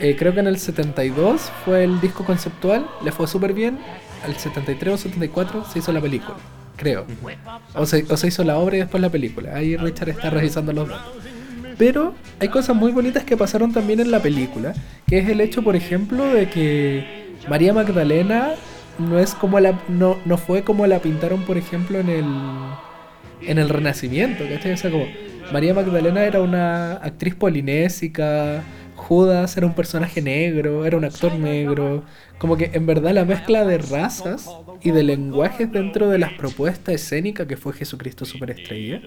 [0.00, 3.78] Eh, creo que en el 72 fue el disco conceptual, le fue súper bien.
[4.26, 6.36] Al 73 o 74 se hizo la película,
[6.76, 7.06] creo.
[7.74, 9.54] O se, o se hizo la obra y después la película.
[9.54, 11.14] Ahí Richard está revisando los datos.
[11.78, 14.74] Pero hay cosas muy bonitas que pasaron también en la película,
[15.06, 18.52] que es el hecho, por ejemplo, de que María Magdalena
[18.98, 22.24] no es como la no, no fue como la pintaron, por ejemplo, en el
[23.42, 24.72] en el Renacimiento, ¿cachai?
[24.72, 25.06] O sea, como
[25.52, 28.62] María Magdalena era una actriz polinésica,
[29.06, 32.02] Judas era un personaje negro, era un actor negro,
[32.38, 34.50] como que en verdad la mezcla de razas
[34.82, 39.00] y de lenguajes dentro de las propuestas escénicas que fue Jesucristo Superestrella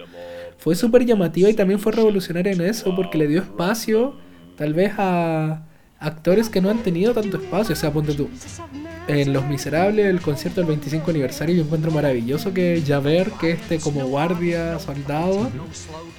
[0.56, 4.14] fue súper llamativa y también fue revolucionaria en eso porque le dio espacio
[4.56, 5.66] tal vez a
[6.00, 8.28] actores que no han tenido tanto espacio, o sea, ponte tú.
[9.06, 13.78] En Los Miserables, el concierto del 25 aniversario, yo encuentro maravilloso que Javert, que este
[13.78, 15.50] como guardia, soldado,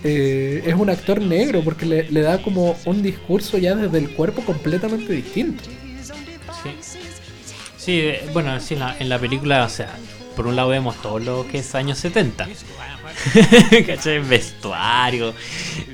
[0.04, 4.44] eh, es un actor negro porque le, da como un discurso ya desde el cuerpo
[4.44, 5.64] completamente distinto.
[7.78, 9.90] Sí, eh, bueno, sí, la, en la película, o sea,
[10.36, 12.48] por un lado vemos todo lo que es años 70.
[13.88, 14.20] ¿Cachai?
[14.20, 15.34] Vestuario.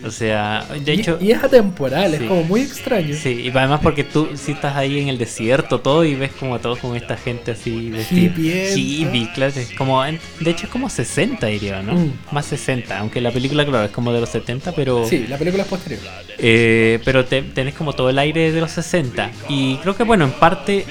[0.05, 1.17] O sea, de Y- hecho...
[1.21, 2.23] y, es atemporal, Sí.
[2.23, 3.15] es como muy extraño.
[3.15, 6.59] Sí, y además porque tú si estás ahí en el desierto todo y ves como
[6.59, 8.31] todos con esta gente así vestida.
[8.75, 11.93] Hippie, claro, es como de hecho es como 60 diría, ¿no?
[11.93, 12.13] Mm.
[12.31, 15.63] Más 60, aunque la película claro es como de los 70, pero Sí, la película
[15.63, 16.01] es posterior.
[16.37, 20.25] eh, pero te- tenés como todo el aire de los 60 y creo que bueno,
[20.25, 20.85] en parte eh,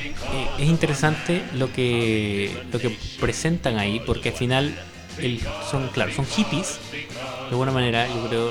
[0.58, 4.74] es interesante lo que lo que presentan ahí porque al final
[5.18, 5.40] el-
[5.70, 8.50] son claro, son hippies de alguna manera, yo creo,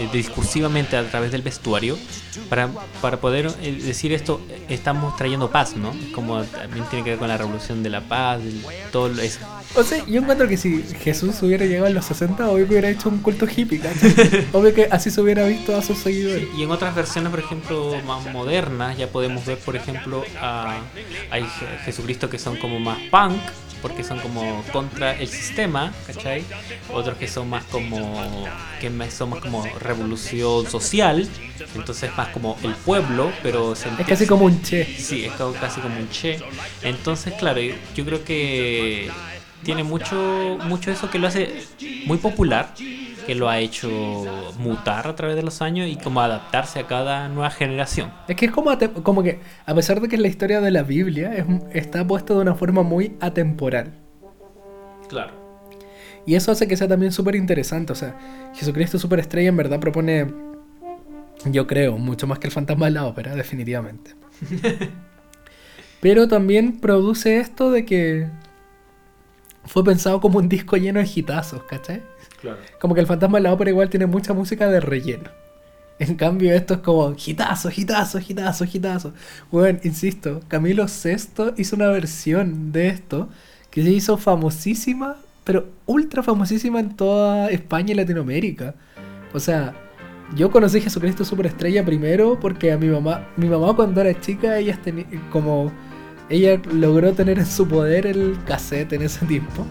[0.00, 1.96] eh, discursivamente a través del vestuario,
[2.48, 2.68] para,
[3.00, 5.94] para poder eh, decir esto, estamos trayendo paz, ¿no?
[6.12, 8.60] Como también tiene que ver con la revolución de la paz, del-
[8.90, 9.38] todo eso.
[9.76, 13.08] O sea, yo encuentro que si Jesús hubiera llegado en los 60, hoy hubiera hecho
[13.10, 14.46] un culto hippie, ¿cachai?
[14.52, 16.48] Obvio que así se hubiera visto a sus seguidores.
[16.58, 20.78] Y en otras versiones, por ejemplo, más modernas, ya podemos ver, por ejemplo, a,
[21.30, 23.40] Je- Jesucristo que son como más punk,
[23.82, 26.44] porque son como contra el sistema, ¿cachai?
[26.92, 28.48] Otros que son más como,
[28.80, 31.28] que más- son más como revolución social,
[31.74, 34.86] entonces más como el pueblo, pero se Es casi como un che.
[34.96, 36.38] Sí, es casi como un che.
[36.82, 37.60] Entonces, claro,
[37.94, 39.10] yo creo que
[39.62, 41.52] tiene mucho, mucho eso que lo hace
[42.04, 42.74] muy popular,
[43.26, 43.88] que lo ha hecho
[44.58, 48.12] mutar a través de los años y como adaptarse a cada nueva generación.
[48.28, 48.70] Es que es como,
[49.02, 52.34] como que, a pesar de que es la historia de la Biblia, es está puesto
[52.34, 53.92] de una forma muy atemporal.
[55.08, 55.32] Claro.
[56.24, 57.92] Y eso hace que sea también súper interesante.
[57.92, 58.16] O sea,
[58.54, 60.32] Jesucristo Superestrella en verdad propone,
[61.44, 64.14] yo creo, mucho más que el fantasma de la ópera, definitivamente.
[66.00, 68.28] Pero también produce esto de que
[69.64, 72.02] fue pensado como un disco lleno de hitazos, ¿cachai?
[72.80, 75.30] Como que el fantasma de la ópera igual tiene mucha música de relleno.
[75.98, 79.12] En cambio, esto es como hitazo, hitazo, hitazo, hitazo.
[79.50, 83.28] Bueno, insisto, Camilo VI hizo una versión de esto
[83.70, 88.74] que se hizo famosísima, pero ultra famosísima en toda España y Latinoamérica.
[89.32, 89.74] O sea,
[90.34, 94.58] yo conocí a Jesucristo Superestrella primero porque a mi mamá, mi mamá cuando era chica,
[94.58, 94.78] ella
[95.30, 95.70] como
[96.28, 99.66] ella logró tener en su poder el cassette en ese tiempo.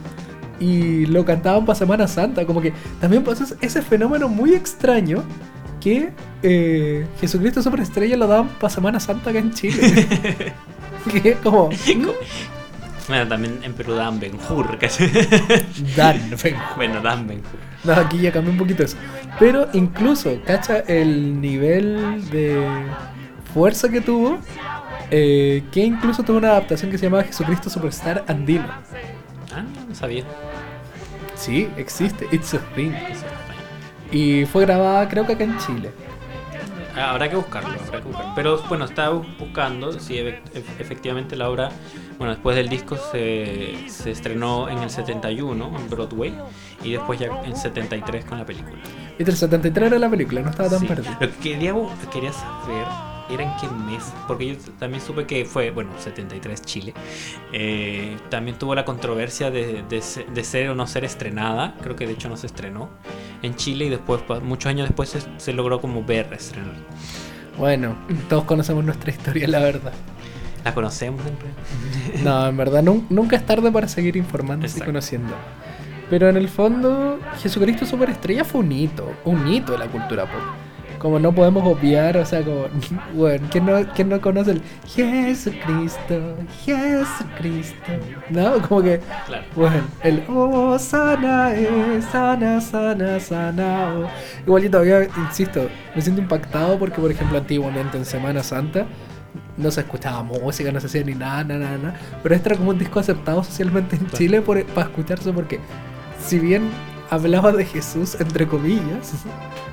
[0.61, 2.45] Y lo cantaban para Semana Santa.
[2.45, 5.23] Como que también pasó ese fenómeno muy extraño
[5.81, 6.11] que
[6.43, 10.05] eh, Jesucristo Superestrella lo daban para Semana Santa acá en Chile.
[11.23, 11.69] que como...
[13.07, 14.77] Bueno, también en Perú dan Benjur.
[15.97, 16.75] Dan Benjur.
[16.77, 17.59] Bueno, dan Benjur.
[17.83, 18.95] No, aquí ya cambió un poquito eso.
[19.37, 22.63] Pero incluso, cacha el nivel de
[23.53, 24.37] fuerza que tuvo,
[25.09, 28.67] eh, que incluso tuvo una adaptación que se llamaba Jesucristo Superstar Andino.
[29.53, 30.23] Ah, no sabía.
[31.35, 32.91] Sí, existe, it's a thing.
[34.11, 35.91] Y fue grabada creo que acá en Chile.
[36.95, 38.33] Ah, habrá que buscarlo, habrá que buscarlo.
[38.35, 41.69] Pero bueno, estaba buscando si efectivamente la obra,
[42.17, 46.35] bueno, después del disco se, se, estrenó en el 71 en Broadway
[46.83, 48.77] y después ya en 73 con la película.
[49.17, 50.87] Y el 73 era la película, no estaba tan sí.
[50.87, 51.73] Lo que quería,
[52.11, 52.85] quería saber
[53.35, 56.93] era en qué mes, porque yo también supe que fue, bueno, 73 Chile,
[57.53, 60.03] eh, también tuvo la controversia de, de,
[60.33, 62.89] de, ser o no ser estrenada, creo que de hecho no se estrenó
[63.41, 66.75] en Chile y después, muchos años después, se, se logró como ver estrenar.
[67.57, 67.95] Bueno,
[68.29, 69.93] todos conocemos nuestra historia, la verdad.
[70.63, 71.21] ¿La conocemos?
[72.23, 75.33] no, en verdad, nunca es tarde para seguir informándose y conociendo.
[76.09, 80.41] Pero en el fondo, Jesucristo Superestrella fue un hito, un hito de la cultura pop
[81.01, 82.65] como no podemos obviar, o sea, como,
[83.15, 87.91] bueno, ¿quién no, quién no conoce el Jesucristo, Jesucristo?
[88.29, 88.61] ¿No?
[88.67, 89.43] Como que, claro.
[89.55, 93.95] bueno, el oh, sana, eh, sana, sana, sana.
[93.95, 94.07] Oh.
[94.45, 98.85] Igual yo todavía, insisto, me siento impactado porque, por ejemplo, antiguamente en Semana Santa
[99.57, 101.95] no se escuchaba música, no se hacía ni nada, nada, nada.
[102.21, 105.59] Pero este era como un disco aceptado socialmente en Chile por, para escucharse porque,
[106.23, 106.69] si bien
[107.09, 109.13] hablaba de Jesús, entre comillas,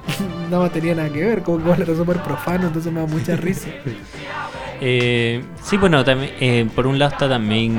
[0.48, 3.68] no tenía nada que ver, como que era súper profano, entonces me da mucha risa.
[4.80, 7.78] eh, sí, bueno, también, eh, por un lado está también,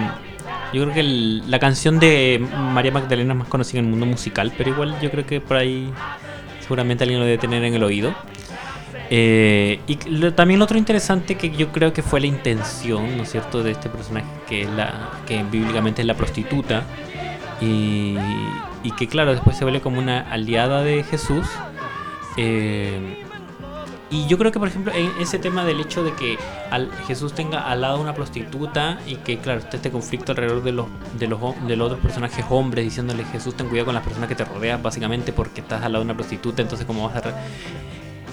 [0.73, 4.05] yo creo que el, la canción de María Magdalena es más conocida en el mundo
[4.05, 5.91] musical, pero igual yo creo que por ahí
[6.61, 8.13] seguramente alguien lo debe tener en el oído.
[9.11, 13.23] Eh, y lo, también lo otro interesante que yo creo que fue la intención, ¿no
[13.23, 16.83] es cierto?, de este personaje que es la que bíblicamente es la prostituta
[17.59, 18.15] y,
[18.83, 21.47] y que claro, después se vuelve como una aliada de Jesús.
[22.37, 23.23] Eh,
[24.11, 26.37] y yo creo que, por ejemplo, en ese tema del hecho de que
[26.71, 30.71] al Jesús tenga al lado una prostituta y que, claro, está este conflicto alrededor de
[30.71, 30.87] los,
[31.19, 34.35] de los, de los otros personajes hombres diciéndole Jesús, ten cuidado con las personas que
[34.35, 37.33] te rodean, básicamente porque estás al lado de una prostituta, entonces, ¿cómo vas a,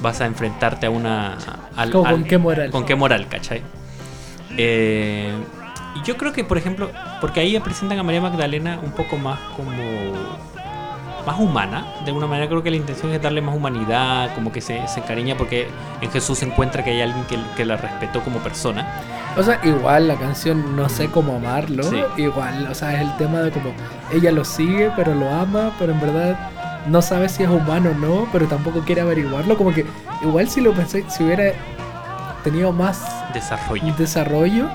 [0.01, 1.37] vas a enfrentarte a una.
[1.77, 2.71] Al, ¿Con, al, ¿Con qué moral?
[2.71, 3.63] ¿Con qué moral, cachai?
[4.57, 5.35] Eh,
[6.05, 6.91] yo creo que, por ejemplo,
[7.21, 9.73] porque ahí presentan a María Magdalena un poco más como
[11.27, 11.85] más humana.
[12.05, 15.01] De alguna manera creo que la intención es darle más humanidad, como que se, se
[15.01, 15.69] encariña porque
[16.01, 18.87] en Jesús se encuentra que hay alguien que, que, la respetó como persona.
[19.37, 22.01] O sea, igual la canción No sé cómo amarlo, Sí.
[22.17, 23.71] igual, o sea, es el tema de como
[24.13, 26.39] ella lo sigue, pero lo ama, pero en verdad
[26.87, 29.85] no sabe si es humano o no, pero tampoco quiere averiguarlo, como que
[30.23, 31.53] igual si lo pensé, si hubiera
[32.45, 33.05] tenido más
[33.35, 33.93] Desarrollo.
[33.99, 34.67] desarrollo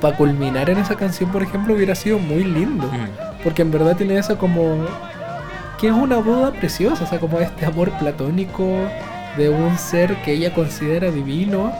[0.00, 3.42] para culminar en esa canción, por ejemplo, hubiera sido muy lindo, Mm.
[3.42, 4.84] porque en verdad tiene eso como
[5.80, 8.64] que es una boda preciosa, o sea, como este amor platónico
[9.36, 11.72] de un ser que ella considera divino,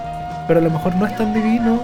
[0.47, 1.81] pero a lo mejor no es tan divino,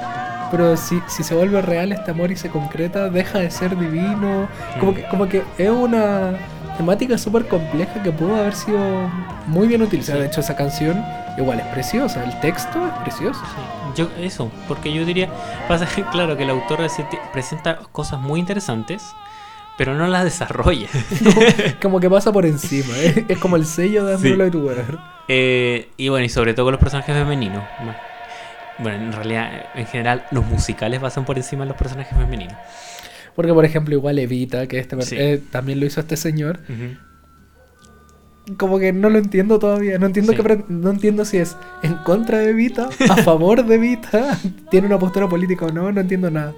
[0.51, 4.49] pero si, si se vuelve real este amor y se concreta, deja de ser divino,
[4.79, 4.95] como Mm.
[4.95, 6.33] que, como que es una
[6.77, 8.79] temática súper compleja que pudo haber sido
[9.47, 10.19] muy bien utilizada.
[10.19, 10.23] Sí.
[10.23, 11.03] De hecho, esa canción
[11.39, 13.41] igual es preciosa, el texto es precioso.
[13.97, 15.29] Yo, eso, porque yo diría,
[15.69, 16.81] pasa que, claro, que el autor
[17.33, 19.03] presenta cosas muy interesantes,
[19.79, 20.89] pero no las desarrolla.
[21.83, 23.25] Como que pasa por encima, ¿eh?
[23.29, 24.57] es como el sello de Andrew Sí.
[24.59, 24.99] Webber.
[25.29, 27.63] Eh, y bueno, y sobre todo con los personajes femeninos.
[28.79, 32.55] Bueno, en realidad, en general, los musicales pasan por encima de los personajes femeninos.
[33.37, 35.17] Porque, por ejemplo, igual Evita, que este Sí.
[35.19, 36.61] eh, también lo hizo este señor,
[38.59, 39.99] como que no lo entiendo todavía.
[39.99, 40.39] No entiendo, Sí.
[40.43, 44.39] que no entiendo si es en contra de Evita, a favor de Evita,
[44.71, 46.53] tiene una postura política o no, no entiendo nada.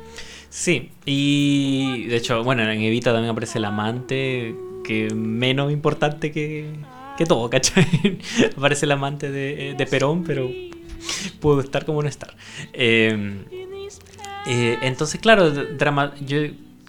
[0.55, 6.71] Sí, y de hecho, bueno, en Evita también aparece el amante, que menos importante que,
[7.19, 8.21] que todo, ¿cachai?
[8.57, 10.49] aparece el amante de, de Perón, pero
[11.41, 12.37] pudo estar como no estar.
[12.73, 13.43] Eh,
[14.47, 16.39] eh, entonces, claro, drama, yo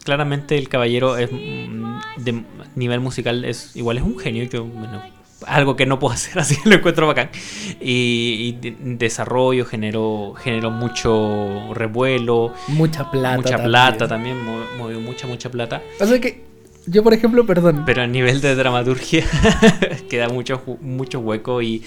[0.03, 2.43] claramente el caballero es mm, de
[2.75, 5.01] nivel musical es igual es un genio yo bueno
[5.45, 7.29] algo que no puedo hacer así que lo encuentro bacán
[7.81, 13.35] y, y de- desarrollo generó generó mucho revuelo Mucha plata.
[13.37, 13.69] mucha también.
[13.69, 16.43] plata también mo- movió mucha mucha plata O sea que
[16.87, 17.81] yo, por ejemplo, perdón.
[17.85, 19.25] pero a nivel de dramaturgia
[20.09, 21.81] queda mucho mucho hueco y,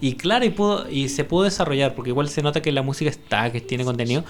[0.00, 3.10] Y claro, y, pudo, y se pudo desarrollar, porque igual se nota que la música
[3.10, 4.22] está, que tiene contenido,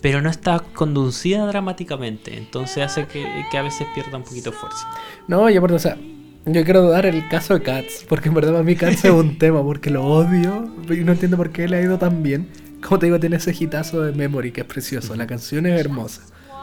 [0.00, 2.36] pero no está conducida dramáticamente.
[2.36, 4.86] Entonces hace que, que a veces pierda un poquito de fuerza.
[5.26, 5.96] No, y aparte, o sea,
[6.44, 9.38] yo quiero dar el caso de Cats, porque en verdad para mí Cats es un
[9.38, 12.48] tema, porque lo odio y no entiendo por qué le ha ido tan bien.
[12.82, 16.22] Como te digo, tiene ese hitazo de Memory que es precioso, la canción es hermosa.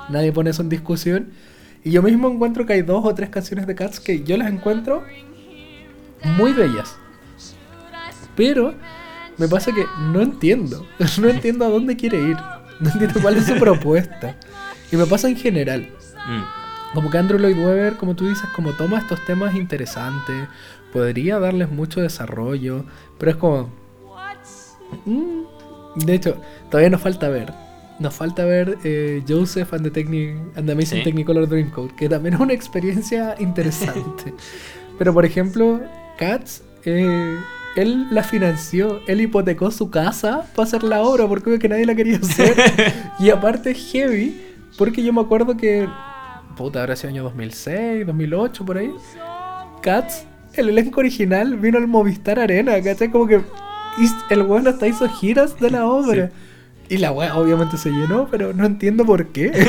[0.09, 1.29] Nadie pone eso en discusión.
[1.83, 4.51] Y yo mismo encuentro que hay dos o tres canciones de Cats que yo las
[4.51, 5.03] encuentro
[6.23, 6.97] muy bellas.
[8.35, 8.73] Pero
[9.37, 10.85] me pasa que no entiendo.
[11.19, 12.37] No entiendo a dónde quiere ir.
[12.79, 14.35] No entiendo cuál es su propuesta.
[14.91, 15.89] Y me pasa en general.
[16.27, 16.58] Mm.
[16.93, 20.47] Como que Andrew Lloyd Webber, como tú dices, como toma estos temas interesantes,
[20.91, 22.83] podría darles mucho desarrollo,
[23.17, 23.69] pero es como...
[25.05, 25.39] mm.
[26.05, 26.37] De hecho,
[26.69, 27.53] todavía nos falta ver.
[27.99, 31.03] Nos falta ver eh, Joseph and the, Techni- and the Amazing Sí.
[31.03, 34.33] Technicolor Dreamcoat, que también es una experiencia interesante.
[34.97, 35.81] pero por ejemplo,
[36.17, 37.37] Cats, eh,
[37.75, 41.93] él la financió, él hipotecó su casa para hacer la obra porque que nadie la
[41.95, 42.55] quería hacer.
[43.19, 44.41] y aparte es heavy,
[44.77, 45.87] porque yo me acuerdo que
[46.59, 48.91] puta, habrá sido año 2006, 2008, por ahí.
[49.81, 53.09] Cats, el elenco original vino al Movistar Arena, ¿cachai?
[53.09, 53.41] Como que
[54.29, 56.31] el weón hasta hizo giras de la obra.
[56.89, 59.51] Y la weá obviamente se llenó, pero no entiendo por qué.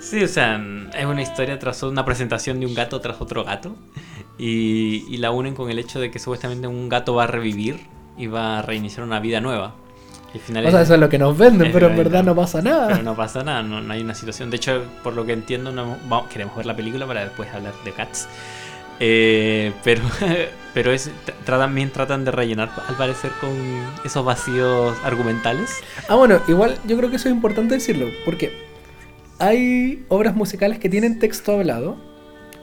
[0.00, 0.62] Sí, o sea,
[0.96, 3.76] es una historia tras una presentación de un gato tras otro gato.
[4.38, 7.80] Y, y la unen con el hecho de que supuestamente un gato va a revivir
[8.16, 9.74] y va a reiniciar una vida nueva.
[10.34, 12.30] Al final o sea, es- eso es lo que nos venden, pero en verdad no-
[12.34, 12.88] no pasa nada.
[12.88, 14.50] Pero no pasa nada, no, no hay una situación.
[14.50, 17.72] De hecho, por lo que entiendo, no, vamos- queremos ver la película para después hablar
[17.84, 18.28] de Cats.
[19.00, 20.02] Eh, pero
[20.74, 21.10] pero es,
[21.46, 23.50] tra- también tratan de rellenar, al parecer, con
[24.04, 25.70] esos vacíos argumentales.
[26.08, 28.52] Ah, bueno, igual yo creo que eso es importante decirlo, porque
[29.38, 31.96] hay obras musicales que tienen texto hablado,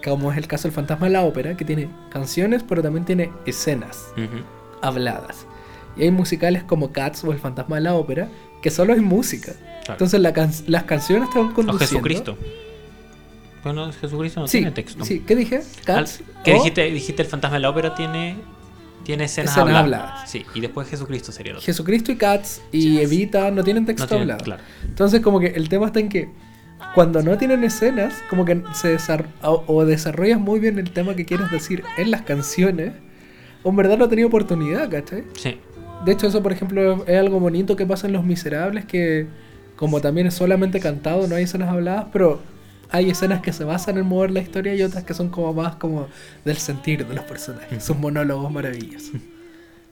[0.03, 3.32] como es el caso del Fantasma de la Ópera, que tiene canciones, pero también tiene
[3.45, 4.05] escenas
[4.82, 5.47] habladas.
[5.98, 8.28] Y hay musicales como Cats o El Fantasma de la Ópera,
[8.62, 9.54] que solo hay música.
[9.54, 9.93] Claro.
[9.93, 11.86] Entonces la can- las canciones te van O conduciendo.
[11.88, 12.38] Jesucristo.
[13.64, 15.04] Bueno, Jesucristo no Sí, tiene texto.
[15.06, 15.62] sí, ¿qué dije?
[15.86, 16.22] Cats.
[16.43, 16.84] ¿Qué o dijiste?
[16.91, 18.36] Dijiste el fantasma de la ópera tiene,
[19.04, 19.84] tiene escenas, Escenas habladas.
[20.04, 20.30] habladas.
[20.30, 21.66] Sí, y después Jesucristo sería el otro.
[21.66, 24.43] Jesucristo y Cats y Evita no tienen texto No hablado.
[24.43, 24.62] claro.
[24.84, 26.30] Entonces como que el tema está en que
[26.93, 31.16] cuando no tienen escenas, como que se desar- o, o desarrollas muy bien el tema
[31.16, 32.93] que quieres decir en las canciones,
[33.64, 35.24] o en verdad no he tenido oportunidad, ¿cachai?
[35.36, 35.58] Sí.
[36.04, 39.28] De hecho eso por ejemplo es algo bonito que pasa en Los Miserables, que
[39.76, 42.41] como también es solamente cantado, no hay escenas habladas, pero
[42.91, 45.76] hay escenas que se basan en mover la historia y otras que son como más
[45.76, 46.08] como
[46.43, 49.16] del sentir de los personajes, son monólogos maravillosos.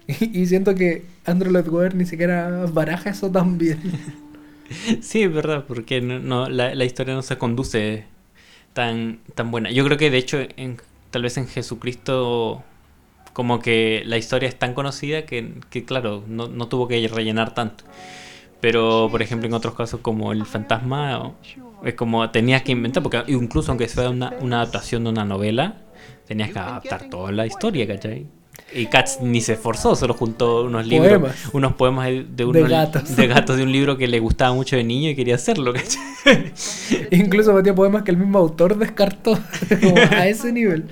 [0.06, 3.80] Y, siento que Andrew Lloyd ni siquiera baraja eso tan bien.
[5.02, 8.06] Sí, es verdad, porque no, la historia no se conduce
[8.74, 9.72] tan, tan buena.
[9.72, 10.78] Yo creo que de hecho, en,
[11.12, 12.64] tal vez en Jesucristo,
[13.34, 17.54] como que la historia es tan conocida que, que, claro, no, no tuvo que rellenar
[17.54, 17.84] tanto.
[18.62, 21.34] Pero, por ejemplo, en otros casos como el fantasma,
[21.84, 25.82] es como tenías que inventar, porque incluso aunque sea una, una adaptación de una novela,
[26.28, 28.26] tenías que adaptar toda la historia, ¿cachai?
[28.76, 31.50] Y Katz ni se esforzó, solo juntó unos libros, Poemas.
[31.54, 33.16] unos poemas de, de unos- gatos.
[33.16, 36.54] de gatos de un libro que le gustaba mucho de niño y quería hacerlo, ¿cachai?
[37.12, 39.38] Incluso metió poemas que el mismo autor descartó
[39.82, 40.86] como a ese nivel.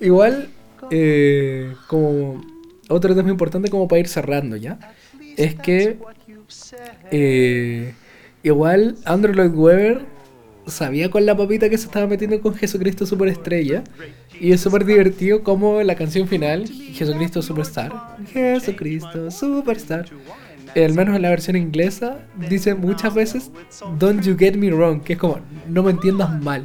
[0.00, 0.50] Igual,
[0.90, 2.44] eh, como
[2.88, 4.78] otro tema importante como para ir cerrando ya,
[5.36, 5.98] es que
[7.10, 7.94] eh,
[8.42, 10.06] igual Andrew Lloyd Webber
[10.66, 13.84] sabía con la papita que se estaba metiendo con Jesucristo Superestrella
[14.40, 17.92] y es súper divertido como la canción final, Jesucristo Superstar,
[18.32, 20.06] Jesucristo Superstar,
[20.76, 22.18] al menos en la versión inglesa,
[22.48, 23.50] dice muchas veces
[23.98, 26.62] Don't you get me wrong, que es como no me entiendas mal.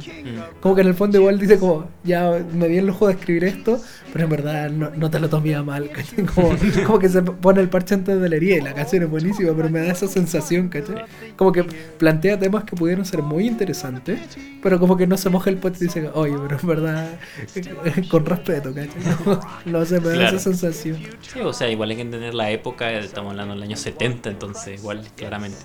[0.60, 3.44] Como que en el fondo igual dice como ya me di el lujo de escribir
[3.44, 3.80] esto,
[4.14, 6.24] pero en verdad no, no te lo tomes a mal, ¿cachai?
[6.24, 6.54] Como,
[6.86, 9.52] como que se pone el parche antes de la herida y la canción es buenísima,
[9.56, 11.02] pero me da esa sensación, ¿cachai?
[11.34, 14.20] Como que plantea temas que pudieron ser muy interesantes,
[14.62, 17.18] pero como que no se moja el pote y dice, oye, pero en verdad,
[18.08, 18.94] con respeto, ¿cachai?
[19.26, 19.40] No,
[19.80, 20.36] no sé, me da Claro.
[20.36, 20.98] esa sensación.
[21.20, 24.78] Sí, o sea, igual hay que entender la época, estamos hablando del año 70, entonces
[24.78, 25.58] igual, claramente.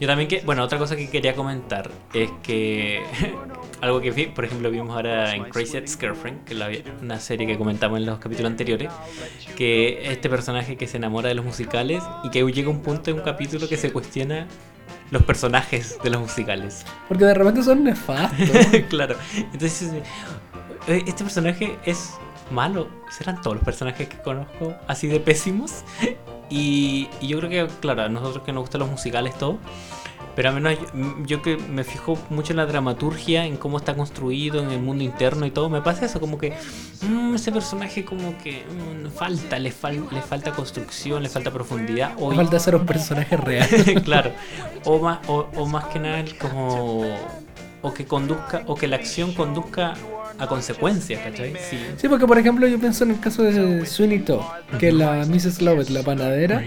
[0.00, 3.02] Yo también que, bueno, otra cosa que quería comentar es que
[3.82, 7.81] algo que por ejemplo, vimos ahora en Crazy Ex-Girlfriend, que es una serie que comentamos
[7.86, 8.90] en los capítulos anteriores,
[9.56, 13.18] que este personaje que se enamora de los musicales y que llega un punto en
[13.18, 14.46] un capítulo que se cuestiona
[15.10, 16.84] los personajes de los musicales.
[17.08, 18.48] Porque de repente son nefastos.
[18.88, 19.16] claro.
[19.52, 19.92] Entonces,
[20.88, 22.14] eh, este personaje es
[22.50, 22.88] malo.
[23.10, 25.84] ¿Serán todos los personajes que conozco así de pésimos?
[26.48, 29.58] Y, y yo creo que, claro, a nosotros que nos gustan los musicales, todo,
[30.34, 33.94] Pero al menos yo, yo que me fijo mucho en la dramaturgia, en cómo está
[33.94, 36.54] construido, en el mundo interno y todo, me pasa eso, como que
[37.06, 42.12] mm, ese personaje como que mm, falta, le, fal- le falta construcción, le falta profundidad.
[42.18, 43.68] O Falta ser un personaje real.
[44.04, 44.32] claro.
[44.86, 47.04] O más, o, o más que nada como
[47.84, 49.94] o que conduzca o que la acción conduzca
[50.38, 51.52] a consecuencias, ¿cachai?
[51.68, 51.78] Sí.
[51.96, 54.40] Sí, porque por ejemplo yo pienso en el caso de Sweeney Todd,
[54.78, 55.60] que la Mrs.
[55.60, 56.64] Lovett, la panadera,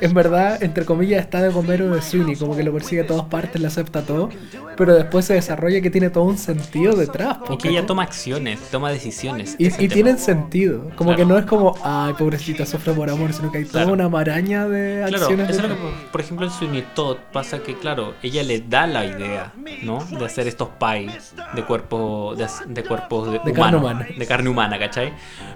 [0.00, 3.24] en verdad, entre comillas, está de gomero de Sweeney, como que lo persigue a todas
[3.26, 4.28] partes, le acepta todo,
[4.76, 7.38] pero después se desarrolla que tiene todo un sentido detrás.
[7.44, 9.56] Y po, que ella toma acciones, toma decisiones.
[9.58, 11.16] Y, tienen sentido, como Claro.
[11.16, 13.92] que no es como, ay, pobrecita, sufre por amor, sino que hay toda Claro.
[13.94, 15.50] una maraña de Claro, acciones.
[15.50, 15.82] eso es lo que,
[16.12, 20.04] por ejemplo, en Sweeney Todd pasa que, claro, ella le da la idea, ¿no?
[20.04, 24.06] De hacer estos pies de cuerpo, de, de cuerpos de, De carne humano, humana.
[24.16, 25.12] de carne humana, ¿cachai?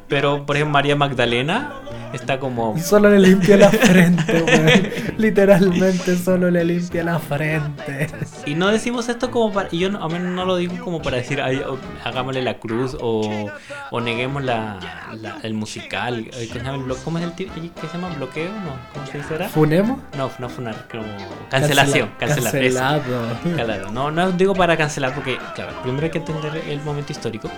[0.08, 1.72] Pero, por ejemplo, María Magdalena
[2.12, 4.88] está como Y solo le limpia la frente, weón.
[5.18, 8.08] Literalmente solo le limpia la frente.
[8.46, 9.68] Y no decimos esto como para.
[9.72, 12.58] Y yo no, a menos no lo digo como para decir, "Ay, o- hagámosle la
[12.58, 13.50] cruz o,
[13.90, 14.78] o neguemos la,
[15.20, 16.26] la- el musical.
[16.30, 17.52] ¿Cómo se llama el blo- ¿Cómo es el tipo?
[17.54, 18.08] ¿Qué se llama?
[18.16, 18.50] ¿Bloqueo?
[18.52, 19.48] No, ¿cómo se dice ahora?
[19.48, 19.98] ¿Funemos?
[20.16, 21.04] No, no funar, como.
[21.50, 23.02] Cancelación, Cancela- cancelar.
[23.02, 23.56] Cancelado.
[23.66, 27.48] Claro, no, no digo para cancelar porque, claro, primero hay que entender el momento histórico,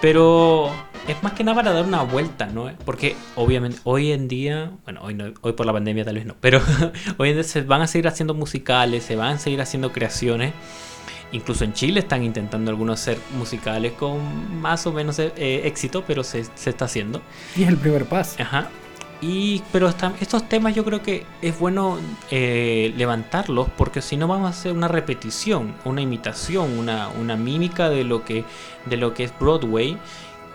[0.00, 0.70] pero
[1.08, 2.70] es más que nada para dar una vuelta, ¿no?
[2.84, 6.34] Porque obviamente hoy en día, bueno, hoy, no, hoy por la pandemia tal vez no,
[6.40, 6.60] pero
[7.18, 10.52] hoy en día se van a seguir haciendo musicales, se van a seguir haciendo creaciones.
[11.30, 15.32] Incluso en Chile están intentando algunos hacer musicales con más o menos eh,
[15.64, 17.20] éxito, pero se, se está haciendo.
[17.54, 18.42] Y es el primer paso.
[18.42, 18.68] Ajá.
[19.20, 21.98] Y, pero esta- estos temas yo creo que es bueno
[22.30, 27.90] eh, levantarlos porque si no vamos a hacer una repetición, una imitación, una, una mímica
[27.90, 28.44] de lo, que,
[28.86, 29.98] de lo que es Broadway,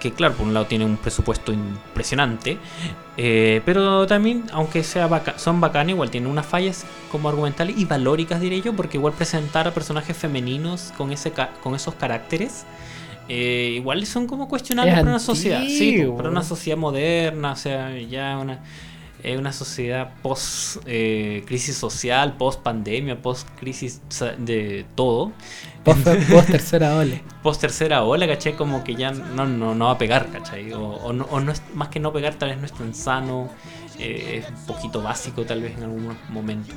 [0.03, 2.57] que claro, por un lado tiene un presupuesto impresionante,
[3.17, 8.41] eh, pero también, aunque sea son bacanas, igual tienen unas fallas como argumentales y valóricas,
[8.41, 12.65] diré yo, porque igual presentar a personajes femeninos con, ese ca- con esos caracteres
[13.29, 15.63] eh, igual son como cuestionables Es para una sociedad.
[15.65, 18.59] Sí, para una sociedad moderna, o sea, ya una,
[19.23, 24.01] eh, una sociedad post eh, crisis social, post pandemia, post crisis
[24.37, 25.31] de todo,
[25.83, 27.21] Post, post tercera ola.
[27.41, 28.55] post tercera ola, ¿cachai?
[28.55, 30.71] Como que ya no, no, no va a pegar, ¿cachai?
[30.73, 32.93] O, o no, o no es, más que no pegar, tal vez no es tan
[32.93, 33.49] sano,
[33.99, 36.73] eh, es un poquito básico, tal vez en algún momento.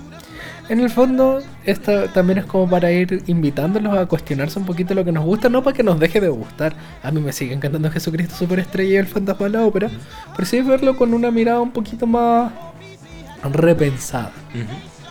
[0.69, 5.05] En el fondo, esto también es como para ir invitándolos a cuestionarse un poquito lo
[5.05, 6.75] que nos gusta, no para que nos deje de gustar.
[7.03, 9.91] A mí me sigue encantando Jesucristo Superestrella y el fantasma de la ópera,
[10.35, 12.53] pero sí verlo con una mirada un poquito más
[13.43, 14.33] repensada.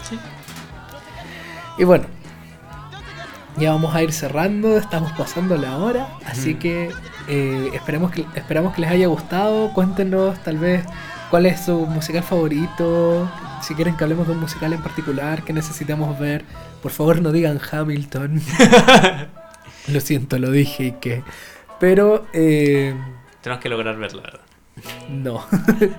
[0.08, 0.20] Sí.
[1.78, 2.06] Y bueno,
[3.58, 6.90] ya vamos a ir cerrando, estamos pasando la hora, así que
[7.28, 9.74] eh, esperemos que esperamos que les haya gustado.
[9.74, 10.84] Cuéntenos tal vez
[11.30, 13.30] cuál es su musical favorito,
[13.62, 16.46] si quieren que hablemos de un musical en particular que necesitamos ver.
[16.82, 18.42] Por favor no digan Hamilton.
[19.88, 21.24] lo siento, lo dije y que...
[21.80, 22.96] Pero eh,
[23.42, 24.42] Tenemos que lograr verla, ¿verdad?
[25.10, 25.46] no.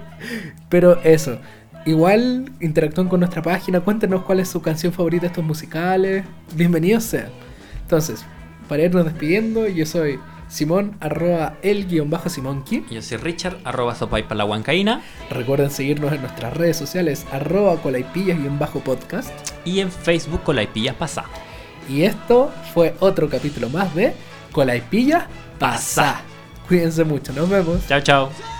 [0.68, 1.38] Pero eso.
[1.84, 6.24] Igual interactúen con nuestra página, cuéntenos cuál es su canción favorita de estos musicales.
[6.54, 7.30] Bienvenidos sean.
[7.82, 8.24] Entonces,
[8.68, 10.18] para irnos despidiendo, yo soy
[10.48, 12.84] Simón, arroba el guion bajo Simonki.
[12.90, 15.02] Yo soy Richard, arroba sopaipa la huancaína.
[15.30, 19.30] Recuerden seguirnos en nuestras redes sociales, arroba colaipillas guion bajo podcast.
[19.64, 21.24] Y en Facebook con la Ipilla Pasá.
[21.88, 24.14] Y esto fue otro capítulo más de
[24.52, 25.24] Colaipillas
[25.58, 26.20] Pasá.
[26.68, 27.86] Cuídense mucho, nos vemos.
[27.86, 28.55] Chao, chao.